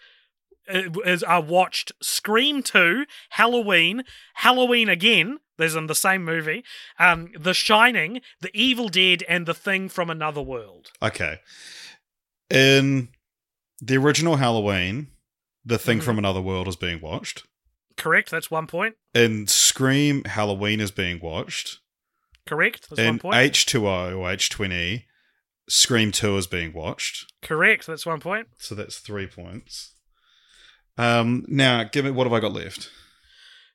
[0.73, 4.03] uh, is are watched Scream 2, Halloween,
[4.35, 6.63] Halloween again, there's in the same movie,
[6.99, 10.91] um, The Shining, The Evil Dead, and The Thing from Another World.
[11.01, 11.39] Okay.
[12.49, 13.09] In
[13.81, 15.07] the original Halloween,
[15.63, 16.03] the thing Mhm.
[16.03, 17.43] from another world is being watched.
[17.97, 18.29] Correct?
[18.29, 18.95] That's one point.
[19.13, 21.79] In Scream, Halloween is being watched.
[22.45, 22.89] Correct?
[22.89, 23.35] That's one point.
[23.35, 25.05] H2O or H20,
[25.67, 27.31] Scream 2 is being watched.
[27.41, 27.87] Correct?
[27.87, 28.49] That's one point.
[28.57, 29.93] So that's three points.
[30.97, 32.89] Um, now, give me what have I got left?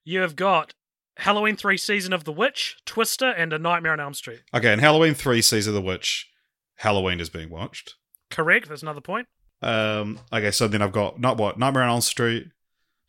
[0.05, 0.73] You have got
[1.19, 4.41] Halloween 3 Season of the Witch, Twister, and A Nightmare on Elm Street.
[4.55, 6.31] Okay, and Halloween 3 Season of the Witch,
[6.77, 7.97] Halloween is being watched.
[8.31, 8.69] Correct?
[8.69, 9.27] That's another point.
[9.63, 12.49] Um, okay, so then I've got not what Nightmare on Elm Street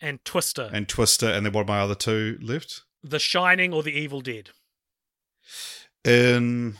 [0.01, 2.81] And Twister, and Twister, and then what are my other two left?
[3.03, 4.49] The Shining, or The Evil Dead.
[6.03, 6.75] In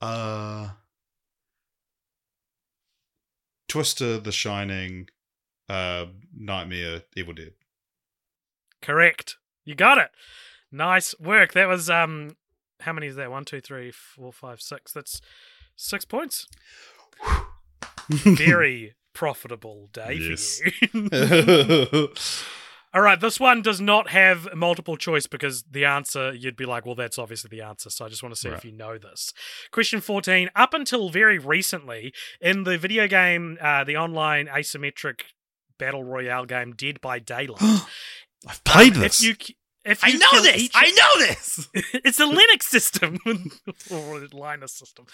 [0.00, 0.70] uh,
[3.74, 5.08] Twister, The Shining,
[5.68, 7.54] uh, Nightmare, Evil Dead.
[8.80, 9.36] Correct.
[9.64, 10.10] You got it.
[10.70, 11.54] Nice work.
[11.54, 12.36] That was um
[12.82, 13.32] how many is that?
[13.32, 14.92] One, two, three, four, five, six.
[14.92, 15.20] That's
[15.74, 16.46] six points.
[18.08, 20.60] Very profitable day Yes.
[20.60, 22.08] for you.
[22.94, 26.86] All right, this one does not have multiple choice because the answer, you'd be like,
[26.86, 27.90] well, that's obviously the answer.
[27.90, 28.56] So I just want to see Right.
[28.58, 29.32] if you know this.
[29.72, 30.48] Question 14.
[30.54, 35.22] Up until very recently, in the video game, uh, the online asymmetric
[35.76, 37.60] battle royale game Dead by Daylight,
[38.48, 39.24] I've played um, this.
[39.24, 39.54] If you,
[40.02, 40.70] I know this.
[40.74, 41.68] I know this.
[41.92, 43.18] it's a Linux system
[43.90, 45.06] or a Linus system.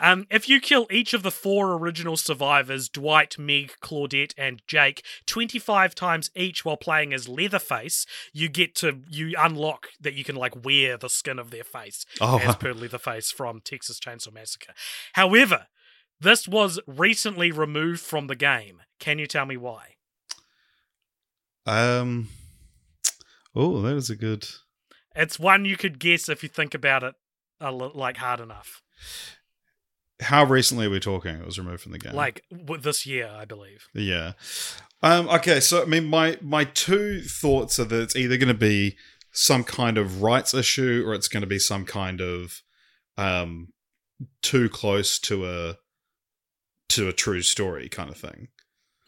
[0.00, 5.04] Um, if you kill each of the four original survivors, Dwight, Meg, Claudette, and Jake,
[5.26, 10.36] twenty-five times each while playing as Leatherface, you get to you unlock that you can
[10.36, 14.72] like wear the skin of their face Oh, as per Leatherface from Texas Chainsaw Massacre.
[15.12, 15.66] However,
[16.20, 18.82] this was recently removed from the game.
[18.98, 19.94] Can you tell me why?
[21.66, 22.28] um.
[23.54, 24.46] Oh, that is a good.
[25.14, 27.14] It's one you could guess if you think about it
[27.60, 28.82] a li- like hard enough.
[30.20, 31.36] How recently are we talking?
[31.36, 32.14] It was removed from the game.
[32.14, 33.86] Like w- this year, I believe.
[33.94, 34.32] Yeah.
[35.02, 38.54] Um, okay, so I mean, my my two thoughts are that it's either going to
[38.54, 38.96] be
[39.32, 42.62] some kind of rights issue or it's going to be some kind of
[43.16, 43.68] um,
[44.42, 45.76] too close to a
[46.88, 48.48] to a true story kind of thing.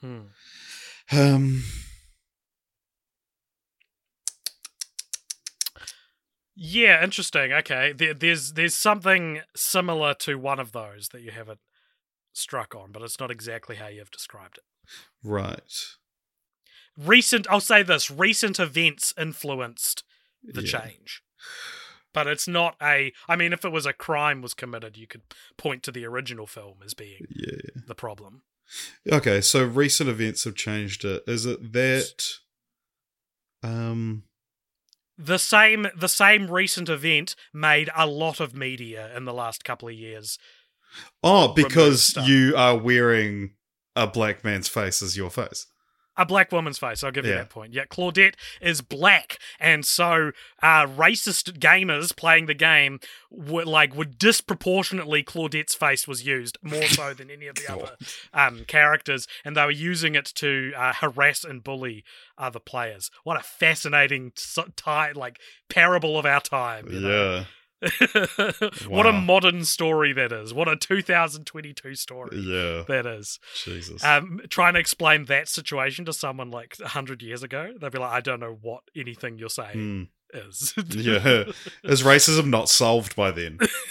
[0.01, 0.21] Hmm.
[1.13, 1.65] Um,
[6.63, 7.55] Yeah, interesting.
[7.55, 11.61] Okay, there, there's there's something similar to one of those that you haven't
[12.35, 14.65] struck on, but it's not exactly how you've described it.
[15.25, 15.73] right.
[16.99, 20.05] Recent, I'll say this: recent events influenced
[20.43, 20.81] the Yeah.
[20.83, 21.23] change,
[22.13, 23.15] but it's not a.
[23.27, 25.23] I mean, if it was a crime was committed, you could
[25.57, 27.71] point to the original film as being Yeah.
[27.87, 28.43] the problem.
[29.11, 31.23] Okay, so recent events have changed it.
[31.27, 32.35] Is it that?
[33.63, 34.25] Um.
[35.23, 39.89] The same the same recent event made a lot of media in the last couple
[39.89, 40.39] of years.
[41.23, 43.53] Oh, because you are wearing
[43.95, 45.67] a black man's face as your face.
[46.21, 47.39] A black woman's face, I'll give you Yeah.
[47.39, 47.73] that point.
[47.73, 53.01] Yeah, Claudette is black, and so uh, racist gamers playing the game
[53.31, 57.97] were like would disproportionately Claudette's face was used more so than any of the other
[58.35, 62.05] um, characters, and they were using it to uh, harass and bully
[62.37, 63.11] other players.
[63.25, 65.39] What a fascinating ti like
[65.71, 66.89] parable of our time.
[66.93, 67.45] you know?
[68.89, 70.53] What a modern story that is.
[70.53, 72.85] What a 2022 story Yeah.
[72.89, 73.39] that is.
[73.65, 74.05] Jesus.
[74.05, 78.13] Um, trying to explain that situation to someone like 100 years ago, they'd be like,
[78.13, 80.39] I don't know what anything you're saying Hmm.
[80.39, 80.75] is.
[80.91, 81.45] Yeah.
[81.85, 83.59] Is racism not solved by then?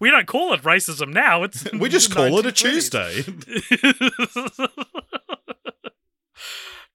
[0.00, 1.44] we don't call it racism now.
[1.44, 3.22] It's we just call it a Tuesday.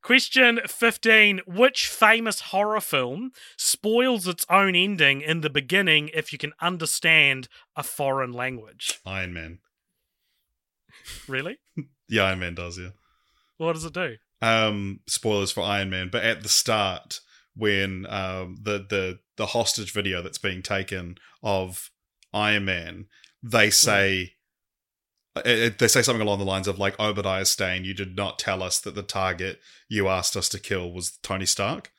[0.09, 1.41] Question 15.
[1.45, 7.47] Which famous horror film spoils its own ending in the beginning if you can understand
[7.75, 8.99] a foreign language?
[9.05, 9.59] Iron Man.
[11.27, 11.59] Really?
[12.11, 12.89] Yeah, Iron Man does, yeah.
[13.57, 14.15] What does it do?
[14.41, 17.19] Um, spoilers for Iron Man, but at the start,
[17.55, 21.91] when um the the the hostage video that's being taken of
[22.33, 23.05] Iron Man,
[23.43, 24.38] they say uh, uh,
[25.43, 28.79] they say something along the lines of like Obadiah Stane, you did not tell us
[28.81, 31.91] that the target you asked us to kill was Tony Stark,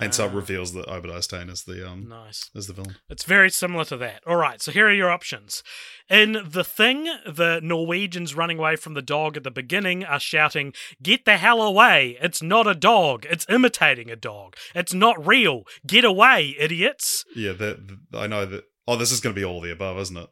[0.00, 2.50] and so it Ah, reveals that Obadiah Stane is the um Nice.
[2.54, 2.96] is the villain.
[3.08, 4.22] It's very similar to that.
[4.26, 5.62] All right, so here are your options.
[6.08, 10.74] In The Thing, the Norwegians running away from the dog at the beginning are shouting,
[11.02, 12.18] Get the hell away!
[12.20, 13.24] It's not a dog.
[13.30, 14.56] It's imitating a dog.
[14.74, 15.62] It's not real.
[15.86, 17.24] Get away, idiots!
[17.34, 18.64] Yeah, that I know that.
[18.88, 20.28] Oh, this is going to be all the above, isn't it?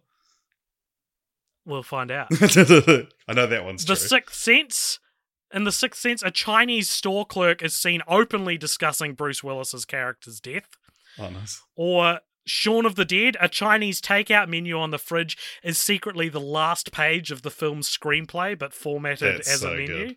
[1.68, 2.28] We'll find out.
[2.32, 4.06] I know that one's the true.
[4.08, 4.98] Sixth Sense.
[5.54, 10.40] In The Sixth Sense, a Chinese store clerk is seen openly discussing Bruce Willis's character's
[10.40, 10.68] death.
[11.18, 11.62] oh, nice.
[11.76, 16.40] Or Shaun of the Dead, a Chinese takeout menu on the fridge is secretly the
[16.40, 19.86] last page of the film's screenplay, but formatted That's as so a menu.
[20.08, 20.16] good.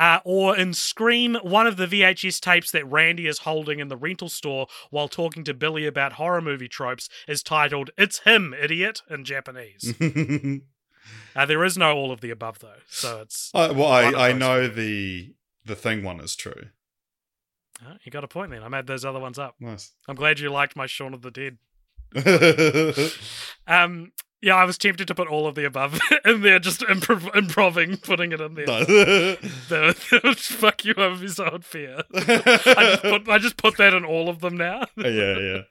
[0.00, 3.98] Uh, or in Scream, one of the VHS tapes that Randy is holding in the
[3.98, 9.02] rental store while talking to Billy about horror movie tropes is titled "It's Him, Idiot"
[9.10, 9.92] in Japanese.
[11.36, 14.32] uh, there is no all of the above though, so it's I, well, I, I
[14.32, 15.34] know the
[15.66, 16.70] the thing one is true.
[17.86, 18.62] uh, you got a point then.
[18.62, 19.56] I made those other ones up.
[19.60, 19.92] Nice.
[20.08, 21.58] I'm glad you liked my Shaun of the Dead.
[23.66, 24.12] Um,
[24.42, 27.96] yeah, I was tempted to put all of the above in there, just improv- improving,
[27.98, 28.66] putting it in there.
[28.66, 32.02] That that would fuck you over so unfair.
[32.14, 32.22] I
[32.90, 34.86] just put I just put that in all of them now.
[34.96, 35.62] yeah, yeah.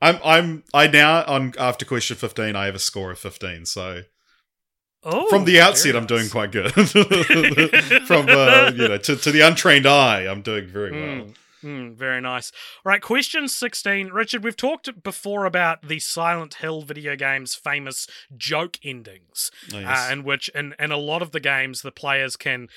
[0.00, 3.66] I'm I'm I now on after question fifteen I have a score of fifteen.
[3.66, 4.02] So
[5.08, 6.72] Oh, from the outset I'm doing quite good.
[8.06, 11.26] from uh, you know to, to the untrained eye I'm doing very well.
[11.26, 12.52] Mm, mm, very nice.
[12.84, 14.08] All right, question 16.
[14.08, 20.08] Richard, we've talked before about the Silent Hill video game's famous joke endings, Oh, uh,
[20.10, 22.68] in which, in, in a lot of the games, the players can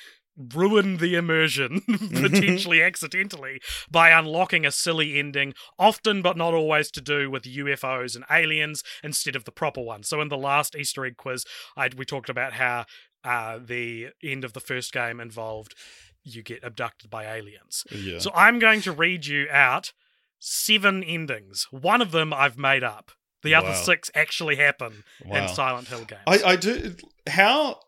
[0.55, 3.59] ruin the immersion, potentially accidentally,
[3.91, 8.83] by unlocking a silly ending, often but not always to do with UFOs and aliens
[9.03, 10.03] instead of the proper one.
[10.03, 12.85] So in the last Easter egg quiz, I, we talked about how
[13.23, 15.75] uh, the end of the first game involved
[16.23, 17.83] you get abducted by aliens.
[17.91, 18.19] Yeah.
[18.19, 19.93] So I'm going to read you out
[20.39, 21.67] seven endings.
[21.71, 23.11] One of them I've made up.
[23.43, 23.81] The other Wow.
[23.83, 25.37] six actually happen Wow.
[25.47, 26.21] in Silent Hill games.
[26.27, 26.95] I, I do.
[27.27, 27.79] How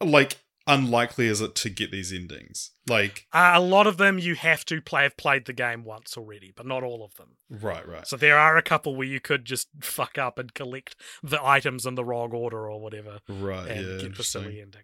[0.00, 2.70] like unlikely is it to get these endings?
[2.88, 6.16] Like, Uh, a lot of them you have to play have played the game once
[6.16, 7.36] already, but not all of them.
[7.50, 8.06] right, right.
[8.06, 11.84] So there are a couple where you could just fuck up and collect the items
[11.86, 14.82] in the wrong order or whatever, Right, and yeah, get the silly ending.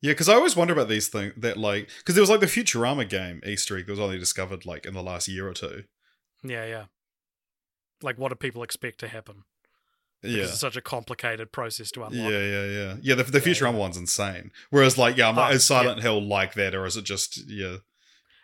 [0.00, 2.46] Yeah, because I always wonder about these things that like because there was like the
[2.46, 5.84] Futurama game Easter egg that was only discovered like in the last year or two.
[6.44, 6.84] Yeah, yeah.
[8.00, 9.42] Like, what do people expect to happen?
[10.22, 10.42] Because Yeah.
[10.44, 12.30] it's such a complicated process to Yeah, unlock.
[12.30, 12.96] yeah, yeah.
[13.02, 13.78] Yeah, the, the Yeah, Futurama yeah.
[13.78, 14.52] one's insane.
[14.70, 17.78] Whereas, like, yeah, I'm Oh, is Silent Hill like that, or is it just, yeah?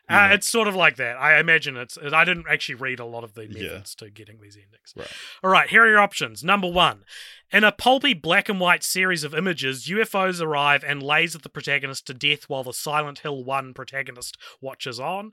[0.08, 1.16] Uh, it's sort of like that.
[1.16, 1.96] I imagine it's.
[1.96, 3.62] I didn't actually read a lot of the Yeah.
[3.62, 4.92] methods to getting these endings.
[4.94, 5.08] Right.
[5.42, 6.44] All right, here are your options.
[6.44, 7.04] Number one.
[7.50, 12.06] In a pulpy black and white series of images, UFOs arrive and laser the protagonist
[12.08, 15.32] to death while the Silent Hill 1 protagonist watches on.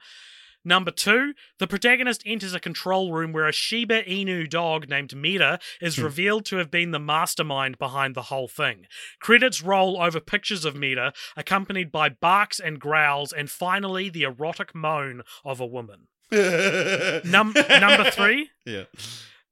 [0.64, 5.60] Number two, the protagonist enters a control room where a Shiba Inu dog named Mira
[5.82, 6.04] is Hmm.
[6.04, 8.86] revealed to have been the mastermind behind the whole thing.
[9.20, 14.76] Credits roll over pictures of Mira, accompanied by barks and growls, and finally the erotic
[14.76, 16.08] moan of a woman.
[16.32, 18.84] Num- number three, Yeah.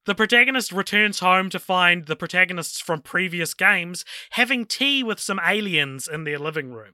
[0.05, 5.39] the protagonist returns home to find the protagonists from previous games having tea with some
[5.43, 6.93] aliens in their living room.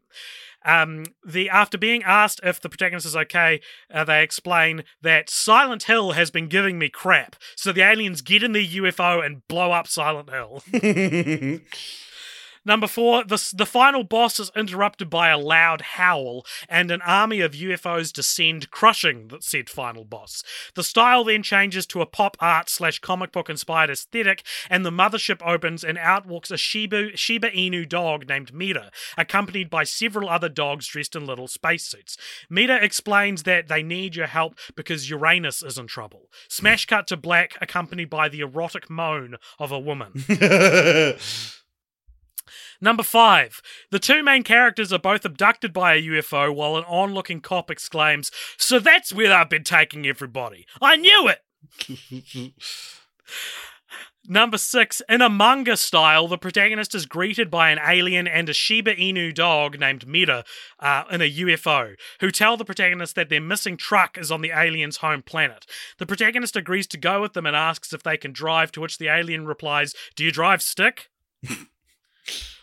[0.65, 3.61] Um, the after being asked if the protagonist is okay,
[3.93, 7.35] uh, they explain that Silent Hill has been giving me crap.
[7.55, 10.63] So the aliens get in the UFO and blow up Silent Hill.
[12.65, 17.41] Number four, the, the final boss is interrupted by a loud howl, and an army
[17.41, 20.43] of UFOs descend, crushing the said final boss.
[20.73, 24.91] The style then changes to a pop art slash comic book inspired aesthetic, and the
[24.91, 30.27] mothership opens, and out walks a Shiba, Shiba Inu dog named Mira, accompanied by several
[30.27, 32.17] other dogs dressed in little spacesuits.
[32.49, 36.29] Mira explains that they need your help because Uranus is in trouble.
[36.49, 40.23] Smash cut to black, accompanied by the erotic moan of a woman.
[42.81, 43.61] Number five,
[43.91, 48.31] the two main characters are both abducted by a UFO while an onlooking cop exclaims,
[48.57, 50.65] So that's where I've been taking everybody.
[50.81, 52.53] I knew it!
[54.27, 58.53] Number six, in a manga style, the protagonist is greeted by an alien and a
[58.53, 60.43] Shiba Inu dog named Mira
[60.79, 64.49] uh, in a UFO, who tell the protagonist that their missing truck is on the
[64.49, 65.67] alien's home planet.
[65.99, 68.97] The protagonist agrees to go with them and asks if they can drive, to which
[68.97, 71.09] the alien replies, Do you drive stick?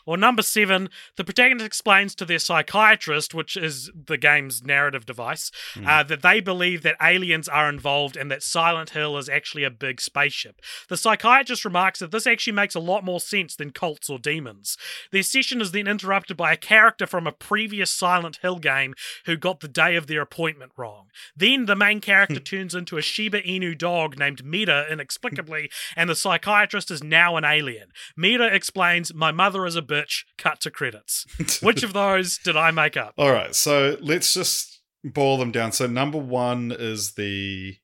[0.06, 5.50] Or number seven, the protagonist explains to their psychiatrist, which is the game's narrative device,
[5.86, 9.70] uh, that they believe that aliens are involved and that Silent Hill is actually a
[9.70, 10.60] big spaceship.
[10.88, 14.76] The psychiatrist remarks that this actually makes a lot more sense than cults or demons.
[15.10, 18.94] Their session is then interrupted by a character from a previous Silent Hill game
[19.26, 21.06] who got the day of their appointment wrong.
[21.36, 26.14] Then the main character turns into a Shiba Inu dog named Mira inexplicably, and the
[26.14, 27.88] psychiatrist is now an alien.
[28.16, 31.26] Mira explains, My mother is a bitch, cut to credits.
[31.62, 33.14] Which of those did I make up?
[33.18, 35.72] All right, so let's just boil them down.
[35.72, 37.76] So number one is the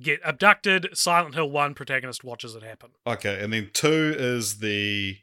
[0.00, 2.90] Get abducted, Silent Hill 1 protagonist watches it happen.
[3.06, 5.16] okay, and then two is the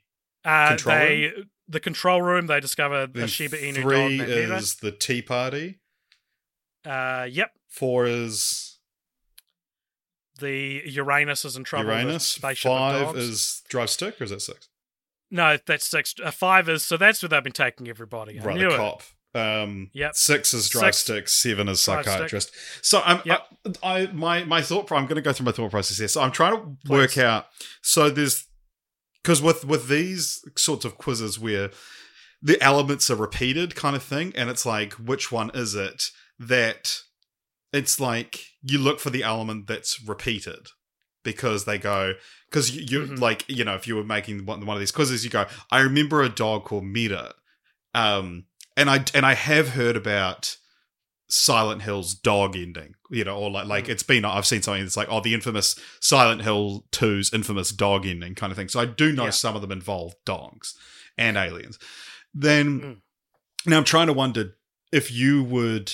[0.43, 1.31] Uh, Control they
[1.69, 5.79] the control room they discover then a Shiba Inu dog three is the tea party.
[6.85, 7.51] Uh, yep.
[7.69, 8.79] Four is
[10.39, 11.85] The Uranus is in trouble.
[11.91, 12.37] Uranus.
[12.37, 14.67] Five is drive stick, or is that six?
[15.33, 16.15] No, that's six.
[16.23, 18.39] Uh, five is so that's where they've been taking everybody.
[18.39, 18.77] I right, knew the it.
[18.77, 19.01] cop.
[19.35, 20.15] Um, Yep.
[20.15, 21.27] Six is drive Six- stick.
[21.27, 22.13] Seven is drive stick.
[22.13, 22.51] psychiatrist.
[22.83, 23.47] So I'm, Yep.
[23.83, 24.91] I, I, my, my thought.
[24.91, 26.07] I'm going to go through my thought process here.
[26.07, 26.53] So I'm trying
[26.85, 27.47] to work out.
[27.81, 28.45] So there's
[29.23, 31.71] because with with these sorts of quizzes where
[32.43, 36.03] the elements are repeated, kind of thing, and it's like which one is it
[36.37, 36.99] that
[37.71, 40.67] it's like you look for the element that's repeated
[41.23, 42.13] because they go
[42.53, 43.19] because you, you Mhm.
[43.19, 45.79] like you know if you were making one, one of these quizzes you go i
[45.79, 47.33] remember a dog called Mira
[47.95, 48.45] um
[48.77, 50.57] and i and i have heard about
[51.29, 53.89] silent hill's dog ending you know or like like Mm.
[53.89, 58.05] it's been i've seen something that's like oh the infamous silent hill 2's infamous dog
[58.05, 59.29] ending kind of thing so i do know Yeah.
[59.31, 60.75] some of them involve dogs
[61.17, 61.79] and aliens
[62.35, 62.97] then Mm.
[63.65, 64.55] now i'm trying to wonder
[64.91, 65.91] if you would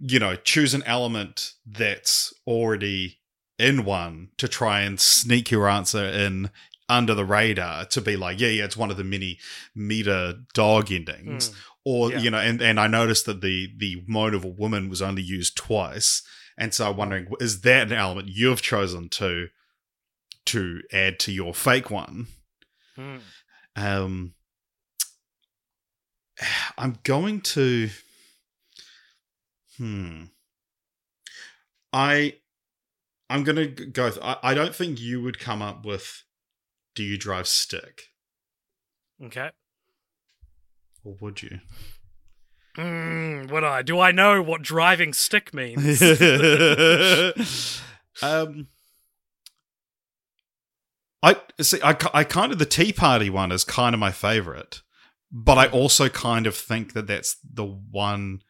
[0.00, 3.18] you know choose an element that's already
[3.58, 6.50] in one to try and sneak your answer in
[6.88, 9.38] under the radar to be like yeah yeah it's one of the many
[9.74, 11.54] Mira dog endings Mm.
[11.84, 12.18] or Yeah.
[12.18, 15.22] you know and and i noticed that the the moan of a woman was only
[15.22, 16.22] used twice
[16.58, 19.48] and so i'm wondering is that an element you've chosen to
[20.46, 22.26] to add to your fake one
[22.98, 23.20] Mm.
[23.76, 24.34] um
[26.76, 27.90] I'm going to.
[29.78, 30.24] Hmm.
[31.92, 32.34] I.
[33.30, 34.10] I'm gonna go.
[34.10, 36.22] Th- I, I don't think you would come up with.
[36.94, 38.02] Do you drive stick,
[39.24, 39.50] Okay.
[41.02, 41.58] or would you?
[42.76, 46.00] Mm, what I do I know what driving stick means?
[48.22, 48.68] um,
[51.22, 51.80] I see.
[51.82, 54.82] I, I kind of the Tea Party one is kind of my favorite,
[55.32, 58.40] but I also kind of think that that's the one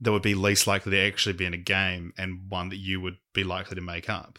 [0.00, 3.00] that would be least likely to actually be in a game, and one that you
[3.00, 4.38] would be likely to make up.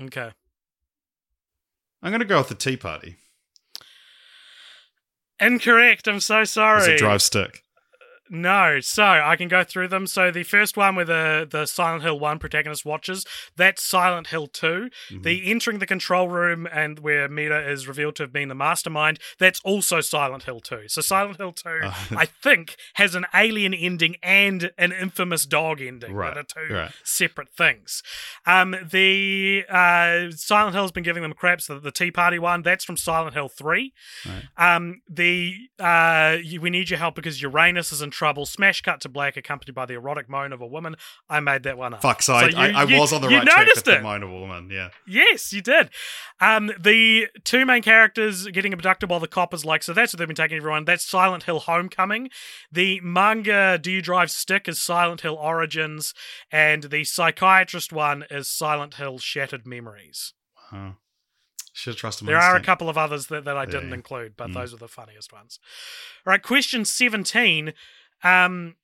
[0.00, 0.32] okay.
[2.02, 3.16] I'm going to go with the Tea Party.
[5.38, 6.08] Incorrect.
[6.08, 6.80] I'm so sorry.
[6.80, 7.62] As a drive stick.
[8.32, 10.06] No, so I can go through them.
[10.06, 13.26] So the first one where the, the Silent Hill 1 protagonist watches,
[13.56, 14.88] that's Silent Hill 2.
[15.10, 15.22] Mhm.
[15.24, 19.18] The entering the control room and where Mira is revealed to have been the mastermind,
[19.38, 20.84] that's also Silent Hill 2.
[20.88, 25.80] So Silent Hill 2, Uh, I think, has an alien ending and an infamous dog
[25.80, 26.14] ending.
[26.14, 26.92] Right, That are two right.
[27.02, 28.02] separate things.
[28.46, 32.84] Um, the uh, Silent Hill's been giving them crap, so the Tea Party one, that's
[32.84, 33.92] from Silent Hill 3.
[34.24, 34.74] Right.
[34.76, 38.44] Um, the uh, we need your help because Uranus is in trouble.
[38.44, 40.94] Smash cut to black, accompanied by the erotic moan of a woman.
[41.30, 42.02] I made that one up.
[42.02, 44.02] Fuck, so, I, you- I, I you- was on the right track noticed with it.
[44.02, 44.68] the a woman.
[44.70, 44.90] Yeah.
[45.06, 45.88] Yes, you did.
[46.38, 49.94] Um, the two main characters getting abducted while the cop is like so.
[49.94, 50.84] That's what they've been taking everyone.
[50.84, 52.28] That's Silent Hill Homecoming.
[52.70, 56.12] The manga Do You Drive Stick is Silent Hill Origins,
[56.52, 60.34] and the psychiatrist one is Silent Hill Shattered Memories.
[60.70, 60.96] Wow.
[61.72, 63.92] Should have trusted my There are a couple of others that, that I Yeah, didn't
[63.92, 64.54] include, but Mm.
[64.54, 65.60] those are the funniest ones.
[66.26, 67.72] All right, question 17.
[68.22, 68.76] Um,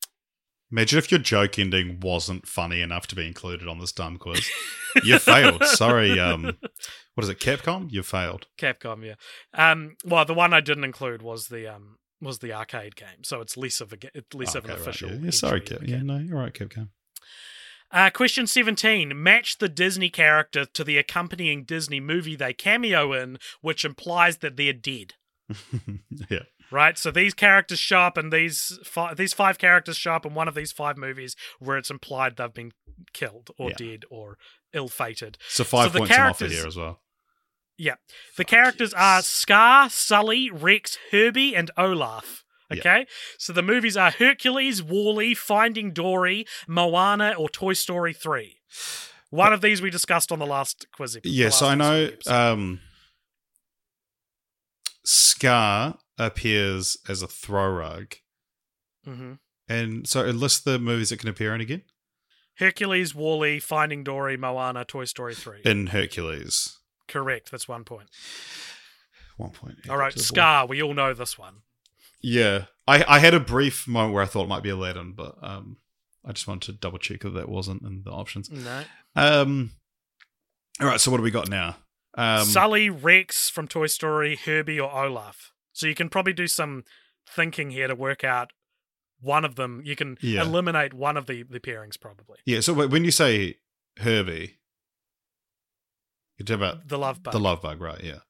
[0.73, 4.49] Imagine if your joke ending wasn't funny enough to be included on this dumb quiz.
[5.05, 5.65] you failed.
[5.65, 6.19] Sorry.
[6.19, 6.57] Um,
[7.15, 7.39] what is it?
[7.39, 7.91] Capcom?
[7.93, 8.47] You failed.
[8.59, 9.15] Capcom, yeah.
[9.55, 13.41] Um, well, the one I didn't include was the um was the arcade game, so
[13.41, 15.11] it's less of a it's less of an Okay, right, official.
[15.11, 15.19] yeah.
[15.25, 15.79] Yeah, sorry, Cap.
[15.85, 16.89] Yeah, no, you're right, Capcom.
[17.93, 19.23] Uh, question 17.
[19.23, 24.57] Match the Disney character to the accompanying Disney movie they cameo in, which implies that
[24.57, 25.15] they're dead.
[26.29, 26.41] yeah.
[26.71, 30.35] Right, so these characters show up, and these fi- these five characters show up in
[30.35, 32.73] one of these five movies where it's implied they've been
[33.13, 33.77] killed or Yeah.
[33.77, 34.37] dead or
[34.73, 35.39] ill-fated.
[35.49, 37.03] So five the points I'm offered here as well.
[37.79, 37.97] Yeah.
[38.37, 42.43] The characters are Scar, Sully, Rex, Herbie, and Olaf.
[42.71, 42.79] Yeah.
[42.79, 43.07] Okay?
[43.39, 48.61] So the movies are Hercules, WALL-E, Finding Dory, Moana, or Toy Story 3.
[49.31, 51.13] One of these we discussed on the last quiz.
[51.15, 52.11] the Yes, I know.
[52.27, 52.81] Um,
[55.05, 58.17] Scar appears as a throw rug,
[59.07, 59.39] Mhm.
[59.69, 61.83] and so it lists the movies it can appear in again.
[62.59, 65.61] Hercules, WALL-E, Finding Dory, Moana, Toy Story 3.
[65.65, 67.51] In Hercules, Correct.
[67.51, 68.09] That's one point.
[69.37, 69.89] one point.
[69.89, 70.25] All right, board.
[70.25, 70.67] Scar.
[70.67, 71.63] We all know this one.
[72.23, 75.37] Yeah, I I had a brief moment where I thought it might be Aladdin, but
[75.43, 75.77] um,
[76.25, 78.51] I just wanted to double check that that wasn't in the options.
[78.51, 78.85] No.
[79.15, 79.73] Um,
[80.81, 81.01] all right.
[81.01, 81.77] So what do we got now?
[82.19, 85.53] Um, Sully, Rex from Toy Story, Herbie, or Olaf.
[85.77, 86.85] So you can probably do some
[87.29, 88.53] thinking here to work out
[89.21, 89.83] one of them.
[89.85, 90.41] You can Yeah.
[90.43, 92.39] eliminate one of the, the pairings, probably.
[92.47, 92.61] yeah.
[92.61, 93.59] So when you say
[93.99, 94.57] Herbie,
[96.39, 97.33] you're talking about The love bug.
[97.33, 98.03] the love bug, right?
[98.03, 98.21] Yeah.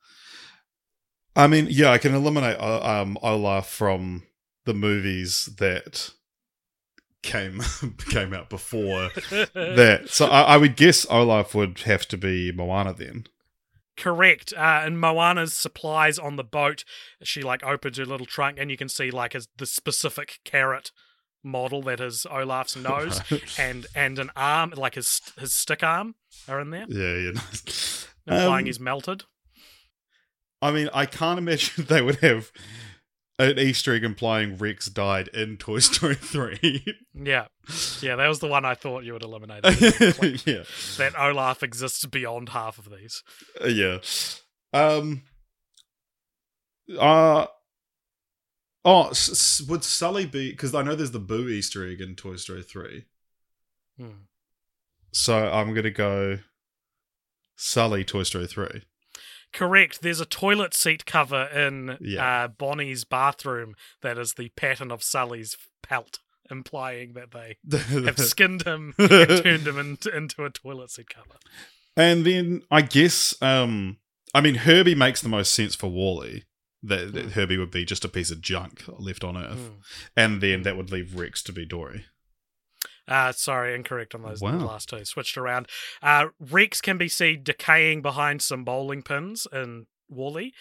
[1.37, 4.25] I mean, yeah, I can eliminate uh, um, Olaf from
[4.65, 6.11] the movies that
[7.23, 7.61] came
[8.11, 9.11] came out before
[9.55, 10.05] that.
[10.09, 13.27] So I, I would guess Olaf would have to be Moana then.
[13.97, 14.53] Correct.
[14.53, 16.85] Uh, and Moana's supplies on the boat,
[17.23, 20.93] she like opens her little trunk, and you can see like his, the specific carrot
[21.43, 23.21] model that is Olaf's nose,
[23.59, 26.15] and and an arm, like his his stick arm,
[26.49, 27.41] are in there, yeah, yeah.
[28.27, 29.25] implying Um, he's melted.
[30.61, 32.51] I mean, I can't imagine they would have
[33.39, 36.85] an Easter egg implying Rex died in Toy Story 3.
[37.15, 37.47] Yeah,
[38.01, 39.65] yeah, that was the one I thought you would eliminate.
[40.47, 40.63] yeah.
[40.99, 43.23] that Olaf exists beyond half of these.
[43.63, 43.99] Uh, yeah.
[44.73, 45.23] Um.
[46.99, 47.47] Uh.
[48.85, 50.51] Oh, s- would Sully be?
[50.51, 53.05] Because I know there's the Boo Easter egg in Toy Story three.
[53.99, 54.11] Hmm.
[55.13, 56.39] So I'm gonna go
[57.57, 58.83] Sully Toy Story three.
[59.57, 60.03] Correct.
[60.03, 62.45] There's a toilet seat cover in Yeah.
[62.45, 66.19] uh, Bonnie's bathroom that is the pattern of Sully's pelt,
[66.51, 67.57] implying that they
[68.05, 71.39] have skinned him and turned him into, into a toilet seat cover.
[71.97, 73.97] And then I guess, um,
[74.35, 76.45] I mean, Herbie makes the most sense for WALL-E.
[76.83, 77.33] That, that Mm.
[77.33, 79.75] Herbie would be just a piece of junk left on Earth, Hmm.
[80.15, 82.05] and then that would leave Rex to be Dory.
[83.09, 84.59] Uh, sorry, incorrect on those Wow.
[84.59, 85.05] last two.
[85.05, 85.69] Switched around.
[86.03, 90.53] Uh, Rex can be seen decaying behind some bowling pins in WALL-E,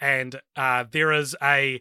[0.00, 1.80] and uh, there is a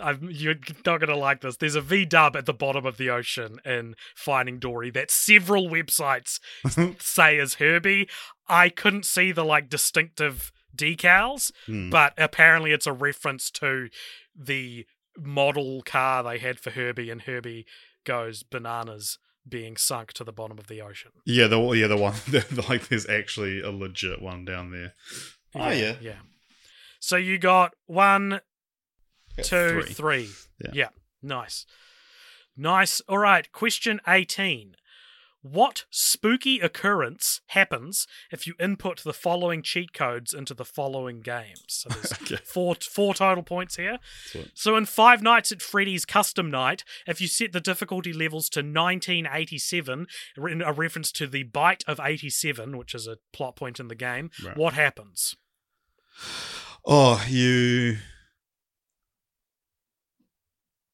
[0.00, 0.54] I'm, you're
[0.86, 1.58] not going to like this.
[1.58, 5.68] There's a V dub at the bottom of the ocean in Finding Dory that several
[5.68, 6.40] websites
[6.98, 8.08] say is Herbie.
[8.48, 11.90] I couldn't see the like distinctive decals, Hmm.
[11.90, 13.90] but apparently it's a reference to
[14.34, 14.86] the
[15.18, 17.66] model car they had for Herbie, and Herbie
[18.04, 19.18] goes bananas
[19.48, 21.10] being sunk to the bottom of the ocean.
[21.24, 24.94] Yeah, the yeah the one the, like there's actually a legit one down there.
[25.54, 25.94] Oh, yeah.
[26.00, 26.20] yeah.
[27.00, 28.40] So you got one,
[29.36, 29.92] Yeah, two, three.
[29.92, 30.28] three.
[30.64, 30.70] Yeah.
[30.72, 30.88] Yeah.
[31.22, 31.66] Nice.
[32.56, 33.00] Nice.
[33.08, 33.50] All right.
[33.52, 34.76] Question 18.
[35.44, 41.64] What spooky occurrence happens if you input the following cheat codes into the following games?
[41.66, 42.36] So there's Okay.
[42.44, 43.98] four four total points here.
[44.54, 48.60] So in Five Nights at Freddy's Custom Night, if you set the difficulty levels to
[48.60, 50.06] 1987,
[50.48, 53.96] in a reference to the bite of 87, which is a plot point in the
[53.96, 54.56] game, Right.
[54.56, 55.34] what happens?
[56.86, 57.96] Oh, you.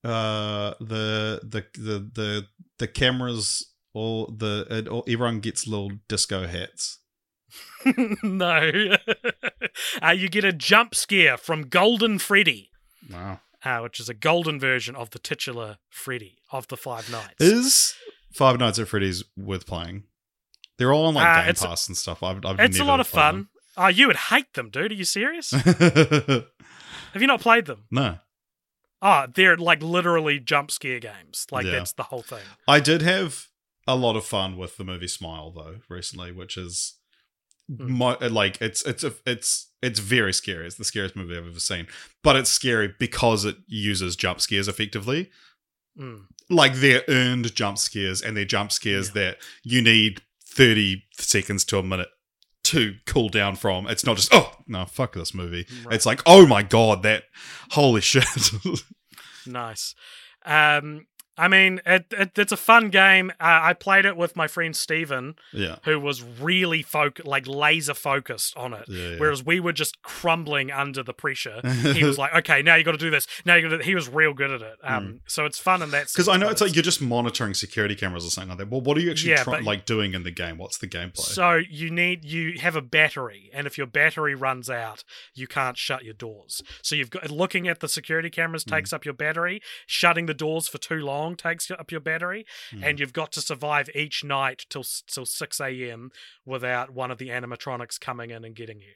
[0.05, 2.47] Uh, the the the the
[2.79, 6.99] the cameras all the it, all, everyone gets little disco hats.
[8.23, 8.97] no.
[10.03, 12.71] uh, you get a jump scare from Golden Freddy,
[13.11, 13.41] Wow.
[13.65, 17.35] uh, which is a golden version of the titular Freddy of the Five Nights.
[17.41, 17.95] Is
[18.33, 20.05] Five Nights at Freddy's worth playing?
[20.77, 22.23] They're all on like Uh, Game Pass and stuff.
[22.23, 23.49] I've, I've it's a lot of fun.
[23.77, 24.93] Oh, you would hate them, dude.
[24.93, 25.51] Are you serious?
[27.13, 27.85] Have you not played them?
[27.91, 28.19] no,
[29.01, 31.47] Oh, they're like literally jump scare games.
[31.53, 31.73] Like Yeah.
[31.73, 32.43] that's the whole thing.
[32.67, 33.47] I did have
[33.89, 36.95] a lot of fun with the movie Smile though recently, which is
[37.71, 37.93] Hmm.
[37.99, 40.67] mo- like it's it's a, it's it's very scary.
[40.67, 41.87] It's the scariest movie I've ever seen,
[42.25, 45.31] but it's scary because it uses jump scares effectively.
[45.99, 46.23] Mm.
[46.49, 51.79] Like they're earned jump scares, and they're jump scares that you need thirty seconds to
[51.79, 52.09] a minute
[52.65, 53.87] to cool down from.
[53.87, 55.67] It's not just oh no fuck this movie.
[55.85, 55.95] Right.
[55.95, 57.25] It's like oh my god that
[57.73, 58.25] holy shit.
[59.47, 59.95] Nice.
[60.47, 61.07] Um,
[61.39, 63.31] I mean, it, it, it's a fun game.
[63.41, 65.77] Uh, I played it with my friend Steven, yeah.
[65.85, 68.85] who was really foc- like laser focused on it.
[68.89, 69.17] Yeah, yeah.
[69.19, 71.61] Whereas we were just crumbling under the pressure.
[71.95, 73.27] he was like, "Okay, now you got to do this.
[73.45, 74.77] Now you got to." He was real good at it.
[74.83, 76.09] Um, so it's fun in that.
[76.09, 78.69] Because I know it's like you're just monitoring security cameras or something like that.
[78.71, 80.59] Well, what are you actually try- but- like doing in the game?
[80.59, 81.19] What's the gameplay?
[81.19, 85.77] So you need you have a battery, and if your battery runs out, you can't
[85.77, 86.63] shut your doors.
[86.83, 88.75] So you've got looking at the security cameras Hmm.
[88.75, 89.61] takes up your battery.
[89.87, 92.85] Shutting the doors for too long takes up your battery, Hmm.
[92.85, 96.11] and you've got to survive each night till till six a.m.
[96.45, 98.95] without one of the animatronics coming in and getting you.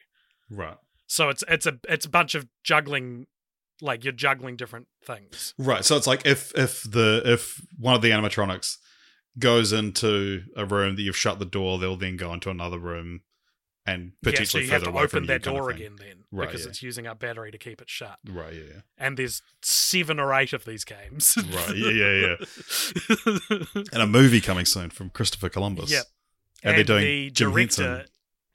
[0.51, 0.77] right,
[1.07, 3.27] So it's it's a it's a bunch of juggling,
[3.81, 5.55] like you're juggling different things.
[5.59, 5.85] right.
[5.85, 8.77] So it's like if if the if one of the animatronics
[9.39, 13.21] goes into a room that you've shut the door, they'll then go into another room
[13.87, 16.49] and Yeah, so potentially you have to open that kind of door again then Right,
[16.49, 16.71] because yeah.
[16.71, 18.19] it's using up battery to keep it shut.
[18.27, 21.37] Right, yeah, and there's seven or eight of these games.
[21.37, 23.85] Right, yeah, yeah, yeah.
[23.93, 25.91] And a movie coming soon from Christopher Columbus.
[25.91, 26.05] Yep.
[26.63, 28.07] And, they're doing the Jim director, Henson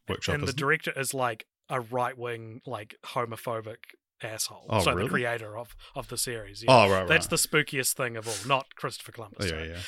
[0.10, 0.36] workshop.
[0.36, 0.56] and the it?
[0.56, 3.78] director is like a right wing, like homophobic
[4.24, 4.66] asshole.
[4.70, 5.04] Oh, so really?
[5.04, 6.64] the creator of of the series.
[6.64, 6.72] Yeah.
[6.72, 7.08] oh, right, right.
[7.08, 8.48] That's the spookiest thing of all.
[8.48, 9.52] Not Christopher Columbus.
[9.52, 9.80] Yeah, yeah.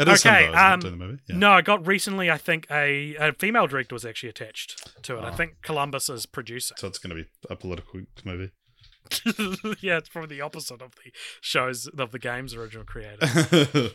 [0.00, 1.18] It is Okay, him, though, isn't it, um, doing the movie.
[1.28, 1.36] Yeah.
[1.36, 2.30] No, I got recently.
[2.30, 5.20] I think a, a female director was actually attached to it.
[5.22, 5.32] I Oh.
[5.32, 6.76] think Columbus is producing.
[6.78, 8.50] So it's going to be a political movie.
[9.80, 13.26] yeah, it's probably the opposite of the show's of the game's original creator.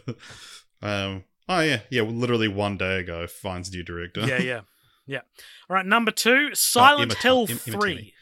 [0.82, 1.24] um.
[1.47, 2.01] Oh yeah, yeah.
[2.01, 4.22] well, Literally one day ago, finds new director.
[4.28, 4.62] yeah, yeah,
[5.06, 5.22] yeah.
[5.70, 8.14] All right, number two, Silent Emma- Hill Emma three.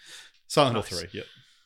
[0.47, 0.89] Silent Nice.
[0.89, 1.09] Hill three.
[1.13, 1.25] Yep.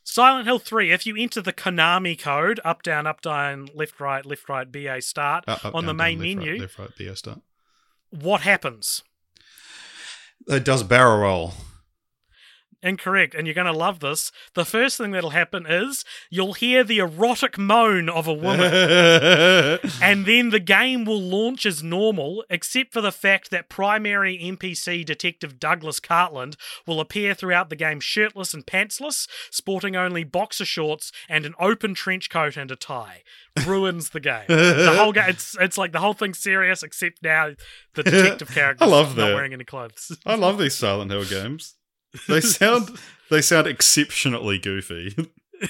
[0.10, 4.26] Silent Hill 3, if you enter the Konami code, up, down, up, down, left, right,
[4.26, 6.98] left, right, BA start, Up, up, on the main down, left, menu, Right, left, right,
[6.98, 7.42] BA start.
[8.10, 9.04] what happens?
[10.48, 11.54] It does barrel roll.
[12.84, 14.32] Incorrect, and you're going to love this.
[14.54, 18.68] The first thing that'll happen is you'll hear the erotic moan of a woman.
[20.02, 25.04] And then the game will launch as normal, except for the fact that primary NPC
[25.04, 26.56] Detective Douglas Cartland
[26.86, 31.94] will appear throughout the game shirtless and pantsless, sporting only boxer shorts and an open
[31.94, 33.24] trench coat and a tie.
[33.66, 34.46] Ruins the game.
[34.48, 37.54] The whole game, it's, it's like the whole thing's serious, except now
[37.96, 40.16] the detective character I love not wearing any clothes.
[40.26, 41.76] I love these Silent Hill games.
[42.28, 42.98] They sound
[43.30, 45.16] they sound exceptionally goofy.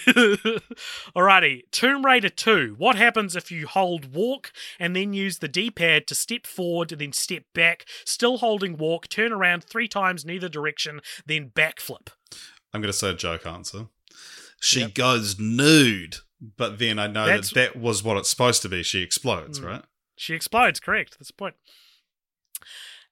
[1.15, 2.75] Alrighty, Tomb Raider 2.
[2.77, 6.91] What happens if you hold walk and then use the D pad to step forward
[6.91, 11.51] and then step back, still holding walk, turn around three times in either direction, then
[11.55, 12.09] backflip?
[12.73, 13.87] I'm going to say a joke answer.
[14.59, 14.93] She Yep.
[14.93, 18.83] goes nude, but then I know That's- that that was what it's supposed to be.
[18.83, 19.65] She explodes, Mm.
[19.65, 19.83] right?
[20.17, 21.17] She explodes, correct.
[21.17, 21.55] That's the point.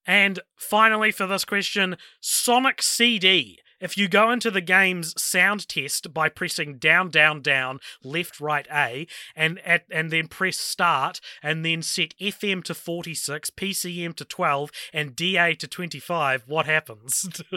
[0.05, 3.59] And finally, for this question, Sonic CD.
[3.81, 8.65] If you go into the game's sound test by pressing down, down, down, left, right,
[8.73, 14.23] A, and at, and then press start, and then set FM to 46, PCM to
[14.25, 17.27] 12, and DA to 25, what happens?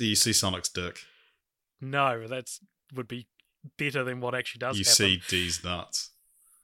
[0.00, 1.00] You see Sonic's dick.
[1.80, 2.60] no, that's
[2.94, 3.26] would be
[3.76, 4.94] better than what actually does You happen.
[4.94, 6.10] see D's nuts.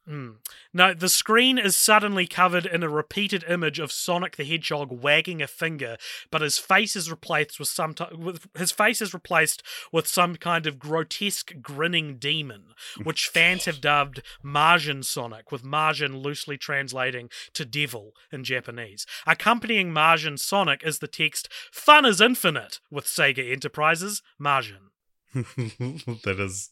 [0.08, 0.38] Mm.
[0.72, 5.40] No, the screen is suddenly covered in a repeated image of Sonic the Hedgehog wagging
[5.40, 5.96] a finger,
[6.28, 10.34] but his face is replaced with some ti- with his face is replaced with some
[10.34, 12.74] kind of grotesque grinning demon,
[13.04, 19.06] which fans have dubbed Majin Sonic, with Majin loosely translating to devil in Japanese.
[19.24, 24.90] Accompanying Majin Sonic is the text "Fun is infinite" with Sega Enterprises Majin.
[25.34, 26.70] that is,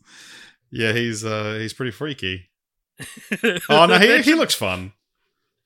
[0.72, 2.49] yeah, he's uh he's pretty freaky.
[3.68, 4.92] Oh no, he he looks fun.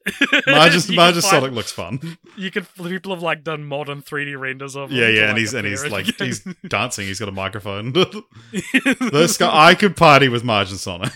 [0.07, 2.18] Majin You Majin can find- Sonic looks fun.
[2.37, 5.39] You could people have like done modern 3D renders of him Yeah, yeah, like, and
[5.39, 7.07] he's and he's like he's dancing.
[7.07, 7.93] He's got a microphone.
[9.01, 11.11] this guy, I could party with Majin Sonic.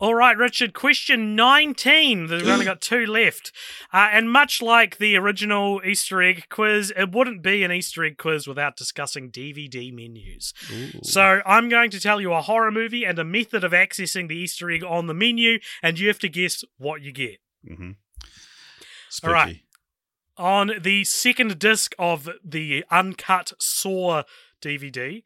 [0.00, 2.28] All right, Richard, question 19.
[2.28, 3.52] We've only got two left.
[3.92, 8.16] Uh, and much like the original Easter egg quiz, it wouldn't be an Easter egg
[8.16, 10.54] quiz without discussing DVD menus.
[11.02, 14.36] So I'm going to tell you a horror movie and a method of accessing the
[14.36, 17.40] Easter egg on the menu, and you have to guess what you get.
[17.68, 17.90] hmm
[19.28, 19.60] All right.
[20.38, 24.22] On the second disc of the uncut Saw
[24.62, 25.22] DVD,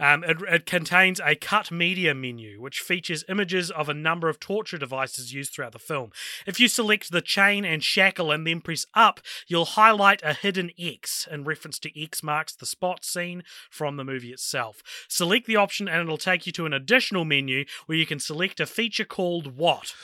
[0.00, 4.40] um, it, it contains a cut media menu, which features images of a number of
[4.40, 6.10] torture devices used throughout the film.
[6.46, 10.70] If you select the chain and shackle and then press up, you'll highlight a hidden
[10.78, 14.82] X in reference to X marks the spot scene from the movie itself.
[15.08, 18.60] Select the option and it'll take you to an additional menu where you can select
[18.60, 19.94] a feature called what?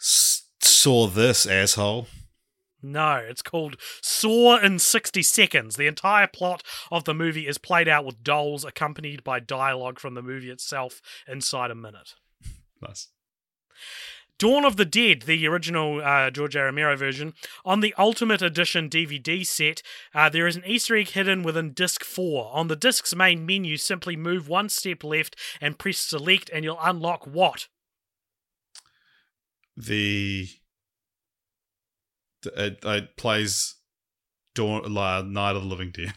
[0.00, 2.06] S- saw this asshole.
[2.86, 5.74] No, it's called Saw in 60 Seconds.
[5.74, 6.62] The entire plot
[6.92, 11.02] of the movie is played out with dolls accompanied by dialogue from the movie itself
[11.26, 12.14] inside a minute.
[12.80, 13.08] Nice.
[14.38, 16.62] Dawn of the Dead, the original uh, George A.
[16.62, 17.32] Romero version,
[17.64, 19.82] on the Ultimate Edition DVD set,
[20.14, 22.50] uh, there is an Easter egg hidden within Disc 4.
[22.52, 26.78] On the disc's main menu, simply move one step left and press Select, and you'll
[26.80, 27.66] unlock what?
[29.76, 30.48] The, the
[32.56, 33.76] it, it plays
[34.54, 36.14] Dawn, Night of the Living Dead.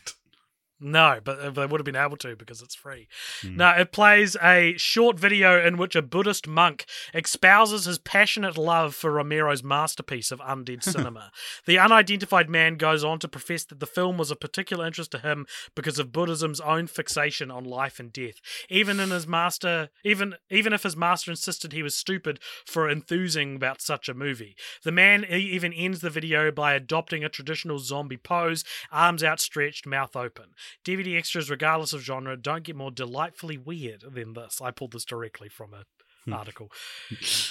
[0.81, 3.07] No, but they would have been able to because it's free.
[3.41, 3.57] Hmm.
[3.57, 8.95] No, it plays a short video in which a Buddhist monk espouses his passionate love
[8.95, 11.31] for Romero's masterpiece of undead cinema.
[11.65, 15.19] the unidentified man goes on to profess that the film was of particular interest to
[15.19, 18.35] him because of Buddhism's own fixation on life and death.
[18.69, 23.55] Even in his master, even even if his master insisted he was stupid for enthusing
[23.55, 28.17] about such a movie, the man even ends the video by adopting a traditional zombie
[28.17, 30.45] pose, arms outstretched, mouth open.
[30.85, 34.61] DVD extras, regardless of genre, don't get more delightfully weird than this.
[34.61, 35.83] I pulled this directly from an
[36.25, 36.33] Hmm.
[36.33, 36.71] article.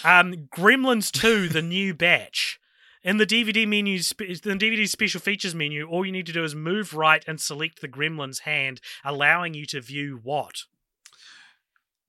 [0.05, 2.59] Um, Gremlins 2, the new batch.
[3.03, 6.45] In the DVD menu, spe- the DVD special features menu, all you need to do
[6.45, 10.64] is move right and select the Gremlin's hand, allowing you to view what?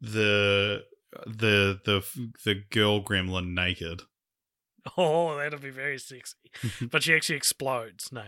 [0.01, 0.85] The
[1.25, 4.01] the the the girl gremlin naked.
[4.97, 6.35] Oh, that'll be very sexy.
[6.91, 8.11] but she actually explodes.
[8.11, 8.23] No.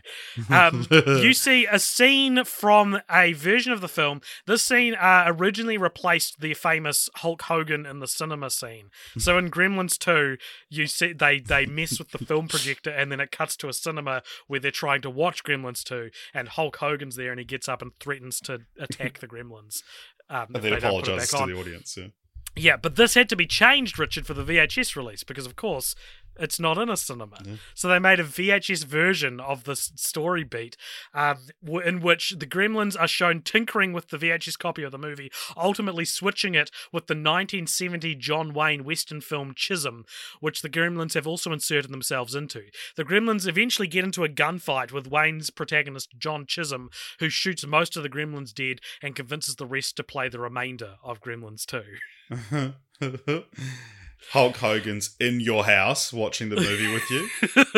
[0.49, 4.21] Um, you see a scene from a version of the film.
[4.45, 8.89] This scene uh, originally replaced the famous Hulk Hogan in the cinema scene.
[9.17, 10.37] So in Gremlins 2,
[10.69, 13.73] you see they they mess with the film projector, and then it cuts to a
[13.73, 17.67] cinema where they're trying to watch Gremlins 2, and Hulk Hogan's there, and he gets
[17.67, 19.83] up and threatens to attack the Gremlins.
[20.29, 21.51] Um, and then they don't put it apologizes to on.
[21.51, 21.97] the audience.
[21.97, 22.07] Yeah.
[22.55, 25.95] Yeah, but this had to be changed, Richard, for the VHS release because, of course,
[26.41, 27.37] it's not in a cinema.
[27.45, 27.55] Yeah.
[27.75, 30.75] So they made a VHS version of this story beat,
[31.13, 34.97] um, w- in which the Gremlins are shown tinkering with the VHS copy of the
[34.97, 40.03] movie, ultimately switching it with the 1970 John Wayne Western film Chisum,
[40.39, 42.63] which the Gremlins have also inserted themselves into.
[42.95, 46.87] The Gremlins eventually get into a gunfight with Wayne's protagonist John Chisum,
[47.19, 50.95] who shoots most of the Gremlins dead and convinces the rest to play the remainder
[51.03, 52.73] of Gremlins 2.
[54.29, 57.29] Hulk Hogan's in your house watching the movie with you,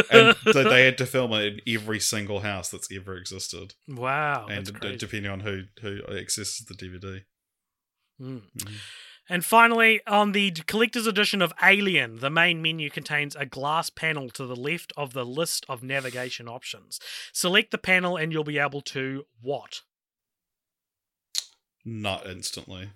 [0.12, 4.48] and so they had to film it in every single house that's ever existed, Wow,
[4.50, 7.22] and that's d- depending on who who accesses the DVD.
[8.22, 8.42] Mm.
[8.58, 8.74] Mhm.
[9.30, 14.30] And finally, on the collector's edition of Alien, the main menu contains a glass panel
[14.32, 17.00] to the left of the list of navigation options.
[17.32, 19.82] Select the panel and you'll be able to what?
[21.86, 22.90] Not instantly.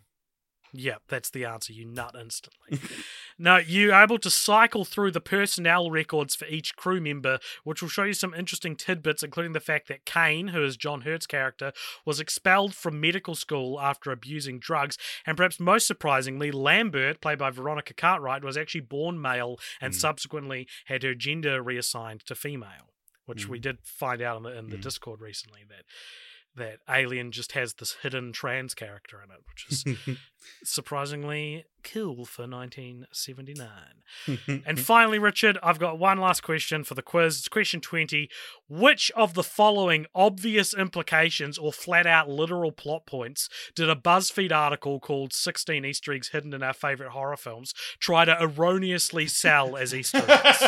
[0.73, 1.71] Yep, that's the answer.
[1.71, 2.79] You nut instantly.
[3.39, 7.89] No, you're able to cycle through the personnel records for each crew member, which will
[7.89, 11.71] show you some interesting tidbits, including the fact that Kane, who is John Hurt's character,
[12.03, 14.97] was expelled from medical school after abusing drugs.
[15.25, 19.97] And perhaps most surprisingly, Lambert, played by Veronica Cartwright, was actually born male and Mm.
[19.99, 22.93] subsequently had her gender reassigned to female,
[23.25, 24.81] which we did find out in the, in the Mm.
[24.81, 25.83] Discord recently that
[26.55, 29.83] that Alien just has this hidden trans character in it, which is
[30.63, 33.67] surprisingly cool for 1979.
[34.65, 37.39] And finally, Richard, I've got one last question for the quiz.
[37.39, 38.29] It's question 20.
[38.69, 44.51] Which of the following obvious implications or flat out literal plot points did a BuzzFeed
[44.51, 49.77] article called 16 Easter eggs hidden in our favorite horror films try to erroneously sell
[49.77, 50.59] as Easter eggs?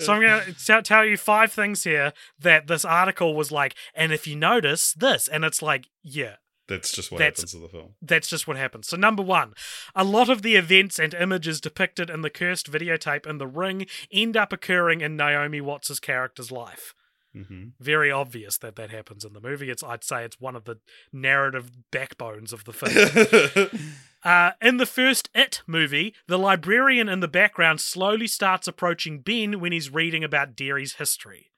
[0.00, 4.12] So I'm going to tell you five things here that this article was like, and
[4.12, 6.36] if you notice this, and it's like, yeah,
[6.68, 7.94] That's just what That's- happens in the film.
[8.02, 8.86] that's just what happens.
[8.88, 9.54] So, number one,
[9.96, 13.86] a lot of the events and images depicted in the cursed videotape in the ring
[14.12, 16.94] end up occurring in Naomi Watts' character's life.
[17.32, 19.70] hmm Very obvious that that happens in the movie.
[19.70, 20.78] It's, I'd say, it's one of the
[21.12, 23.68] narrative backbones of the film.
[24.24, 29.60] Uh, in the first It movie, the librarian in the background slowly starts approaching Ben
[29.60, 31.52] when he's reading about Derry's history.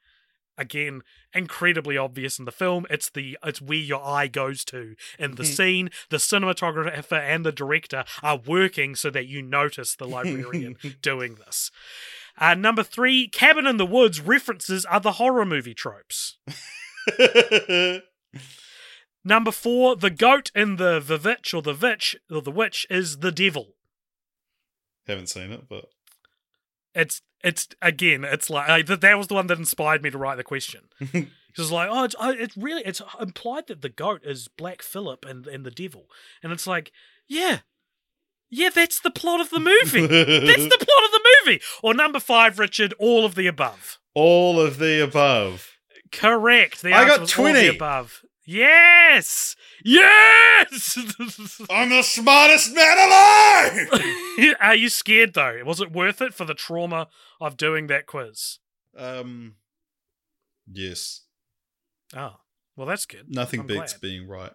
[0.60, 1.02] Again,
[1.32, 2.86] incredibly obvious in the film.
[2.90, 5.56] It's the it's where your eye goes to in the Mhm.
[5.56, 5.90] scene.
[6.10, 11.70] The cinematographer and the director are working so that you notice the librarian doing this.
[12.36, 16.36] Uh, number three, Cabin in the Woods references other horror movie tropes.
[19.24, 23.18] Number four, the goat in the the Vitch or the witch or the witch is
[23.18, 23.76] the devil.
[25.06, 25.86] Haven't seen it, but
[26.94, 29.18] It's it's again, it's like that.
[29.18, 30.82] Was the one that inspired me to write the question.
[31.50, 35.24] Because like, oh, it's uh, it's really it's implied that the goat is Black Phillip
[35.24, 36.06] and and the devil,
[36.44, 36.92] and it's like,
[37.26, 37.58] yeah,
[38.50, 40.06] yeah, that's the plot of the movie.
[40.06, 41.60] that's the plot of the movie.
[41.82, 43.98] Or number five, Richard, all of the above.
[44.14, 45.72] all of the above.
[46.12, 46.82] Correct.
[46.82, 47.60] The I got was all of 20.
[47.68, 48.22] the above.
[48.46, 50.98] Yes, yes.
[51.70, 54.54] I'm the smartest man alive.
[54.60, 55.62] Are you scared though?
[55.64, 57.08] Was it worth it for the trauma
[57.40, 58.58] of doing that quiz?
[58.96, 59.54] um,
[60.72, 61.22] yes.
[62.16, 62.36] Oh,
[62.76, 63.26] well, that's good.
[63.28, 64.00] Nothing I'm beats glad.
[64.00, 64.52] being right.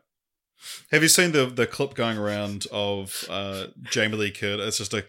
[0.91, 4.67] Have you seen the the clip going around of uh, Jamie Lee Curtis?
[4.67, 5.05] It's just a,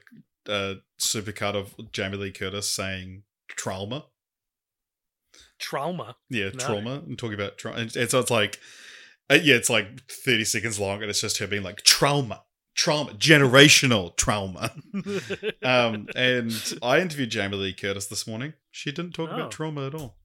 [0.49, 4.05] a supercut of Jamie Lee Curtis saying trauma.
[5.59, 6.17] Trauma.
[6.31, 6.59] Yeah, No.
[6.59, 7.03] trauma.
[7.07, 7.79] And talking about trauma.
[7.79, 8.61] And, and so it's like,
[9.31, 12.43] uh, yeah, it's like 30 seconds long and it's just her being like, trauma,
[12.75, 14.71] trauma, generational trauma.
[15.63, 16.53] um, and
[16.83, 18.55] I interviewed Jamie Lee Curtis this morning.
[18.71, 19.35] She didn't talk Oh.
[19.35, 20.17] about trauma at all.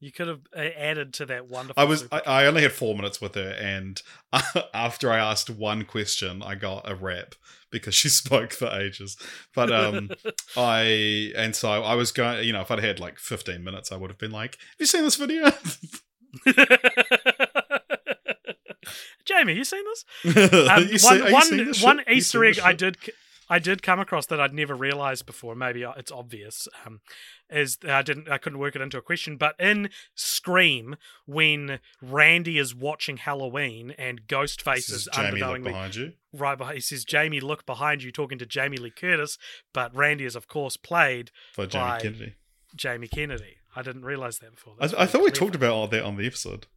[0.00, 1.80] You could have uh, added to that wonderful.
[1.80, 4.00] I was I, I only had four minutes with her, and
[4.74, 7.34] after I asked one question, I got a rap
[7.70, 9.16] because she spoke for ages.
[9.54, 10.10] But um,
[10.56, 12.44] I and so I was going.
[12.44, 14.86] You know, if I'd had like fifteen minutes, I would have been like, "Have you
[14.86, 15.50] seen this video?"
[19.24, 20.04] Jamie, you seen this?
[20.68, 22.96] Um, You see- one are you one- seeing this one Easter egg I did
[23.50, 25.56] I did come across that I'd never realized before.
[25.56, 26.68] Maybe uh, it's obvious.
[26.86, 27.00] Um,
[27.50, 30.96] is I didn't I couldn't work it into a question, but in Scream,
[31.26, 36.12] when Randy is watching Halloween and Ghostface is is Jamie look unknowingly behind you.
[36.32, 39.36] right behind, he says, "Jamie, look behind you," talking to Jamie Lee Curtis,
[39.72, 42.34] but Randy is of course played By Jamie By- Kennedy.
[42.76, 43.56] Jamie Kennedy.
[43.74, 44.74] I didn't realize that before.
[44.80, 46.68] I, I thought we talked about all that on the episode.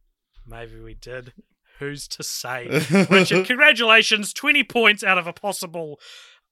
[0.46, 1.32] Maybe we did.
[1.80, 2.68] Who's to say?
[3.10, 4.32] Richard, congratulations.
[4.32, 5.98] 20 points out of a possible.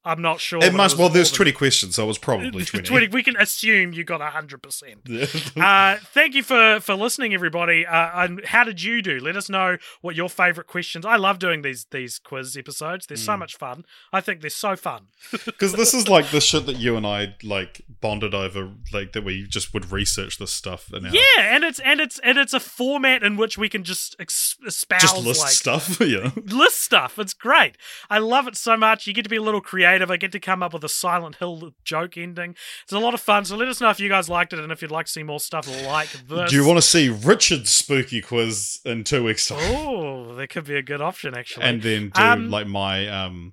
[0.04, 0.58] I'm not sure.
[0.62, 0.94] it must.
[0.96, 2.82] was Well, there's than- 20 questions, so it was probably 20.
[2.86, 3.08] 20.
[3.08, 5.52] We can assume you got 100%.
[5.62, 7.86] Uh, thank you for, for listening, everybody.
[7.86, 9.18] Uh, and how did you do?
[9.20, 11.04] Let us know what your favorite questions.
[11.06, 13.06] I love doing these these quiz episodes.
[13.06, 13.38] They're so Mm.
[13.40, 13.84] much fun.
[14.12, 15.06] I think they're so fun.
[15.44, 19.22] Because this is like the shit that you and I like bonded over, like that
[19.24, 20.90] we just would research this stuff.
[20.92, 24.56] Yeah, and it's and it's and it's a format in which we can just ex-
[24.66, 26.00] espouse just list like stuff.
[26.00, 26.30] yeah.
[26.46, 27.18] list stuff.
[27.18, 27.76] It's great.
[28.10, 29.06] I love it so much.
[29.06, 29.91] You get to be a little creative.
[30.00, 32.54] I get to come up with a Silent Hill joke ending.
[32.84, 33.44] It's a lot of fun.
[33.44, 35.22] So let us know if you guys liked it and if you'd like to see
[35.22, 36.50] more stuff like this.
[36.50, 39.58] Do you want to see Richard's spooky quiz in two weeks' time?
[39.76, 41.64] Oh, that could be a good option actually.
[41.66, 43.52] and then do Um, like my um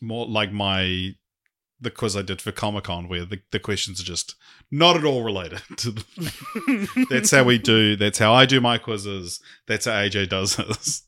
[0.00, 1.14] more like my
[1.82, 4.34] the quiz I did for Comic Con where the, the questions are just
[4.70, 8.76] not at all related to the, that's how we do that's how I do my
[8.78, 11.02] quizzes that's how AJ does his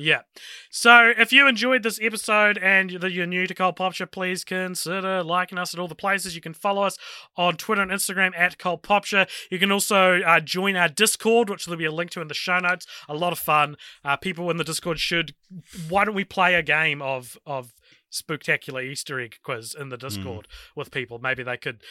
[0.00, 0.22] Yeah.
[0.70, 5.58] So if you enjoyed this episode and you're new to Cult Popture, please consider liking
[5.58, 6.34] us at all the places.
[6.34, 6.96] You can follow us
[7.36, 9.26] on Twitter and Instagram at Cult Popture.
[9.50, 12.34] You can also uh, join our Discord, which there'll be a link to in the
[12.34, 12.86] show notes.
[13.08, 13.76] A lot of fun.
[14.02, 15.34] Uh, people in the Discord should.
[15.88, 17.74] Why don't we play a game of of
[18.10, 21.18] spectacular Easter egg quiz in the Discord with people.
[21.18, 21.82] Maybe they could,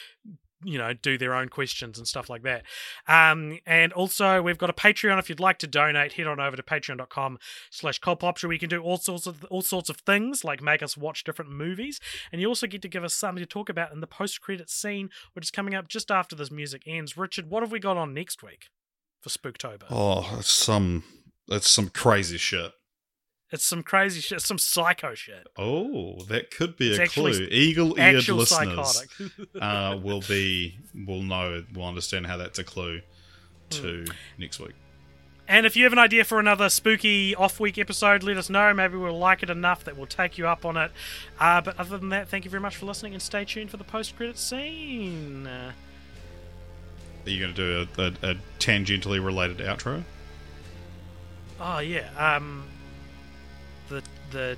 [0.62, 2.64] you know, do their own questions and stuff like that.
[3.06, 5.18] Um, and also we've got a Patreon.
[5.18, 7.38] If you'd like to donate, head on over to patreon.com
[7.70, 10.82] slash cultpopture where you can do all sorts of all sorts of things like make
[10.82, 12.00] us watch different movies.
[12.32, 14.70] And you also get to give us something to talk about in the post credit
[14.70, 17.16] scene, which is coming up just after this music ends.
[17.16, 18.68] Richard, what have we got on next week
[19.20, 19.84] for Spooktober?
[19.90, 21.04] Oh, it's some
[21.48, 22.72] it's some crazy shit.
[23.52, 25.48] It's some crazy shit, some psycho shit.
[25.56, 27.48] Oh, that could be It's a actually clue.
[27.50, 29.06] Eagle-eared listeners
[29.60, 33.00] uh, will be will know will understand how that's a clue
[33.70, 34.12] to Hmm.
[34.38, 34.74] next week.
[35.48, 38.72] And if you have an idea for another spooky off week episode, let us know.
[38.72, 40.92] Maybe we'll like it enough that we'll take you up on it.
[41.40, 43.76] Uh, but other than that, thank you very much for listening and stay tuned for
[43.76, 45.48] the post credit scene.
[45.48, 45.74] Are
[47.28, 50.04] you going to do a, a, a tangentially related outro?
[51.60, 52.08] oh, yeah.
[52.16, 52.64] Um,
[53.90, 54.56] the, the,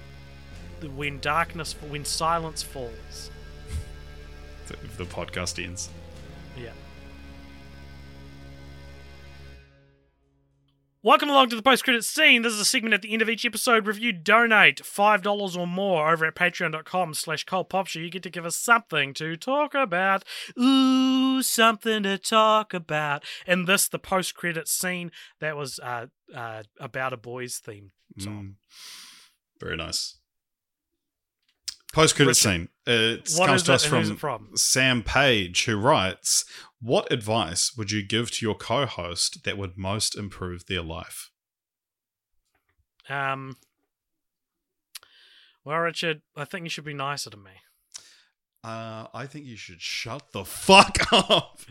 [0.80, 3.30] the when darkness, when silence falls.
[4.68, 5.90] If the podcast ends.
[6.56, 6.70] Yeah.
[11.04, 12.42] Welcome along to the post credit scene.
[12.42, 13.84] This is a segment at the end of each episode.
[13.84, 18.00] where if you donate $5 or more over at patreon.com slash cultpopture.
[18.00, 20.24] You get to give us something to talk about.
[20.56, 23.24] Ooh, something to talk about.
[23.48, 25.10] And this, the post credit scene,
[25.40, 28.54] that was uh, uh, about a boys theme song.
[28.70, 29.11] Mm.
[29.62, 30.16] Very nice.
[31.93, 32.68] Post credit scene.
[32.86, 34.48] It What comes to us from, from?
[34.56, 36.44] Sam Page, who writes,
[36.80, 41.30] "What advice would you give to your co-host that would most improve their life?"
[43.09, 43.56] Um,
[45.64, 47.52] well, Richard, I think you should be nicer to me.
[48.64, 51.60] Uh, I think you should shut the fuck up.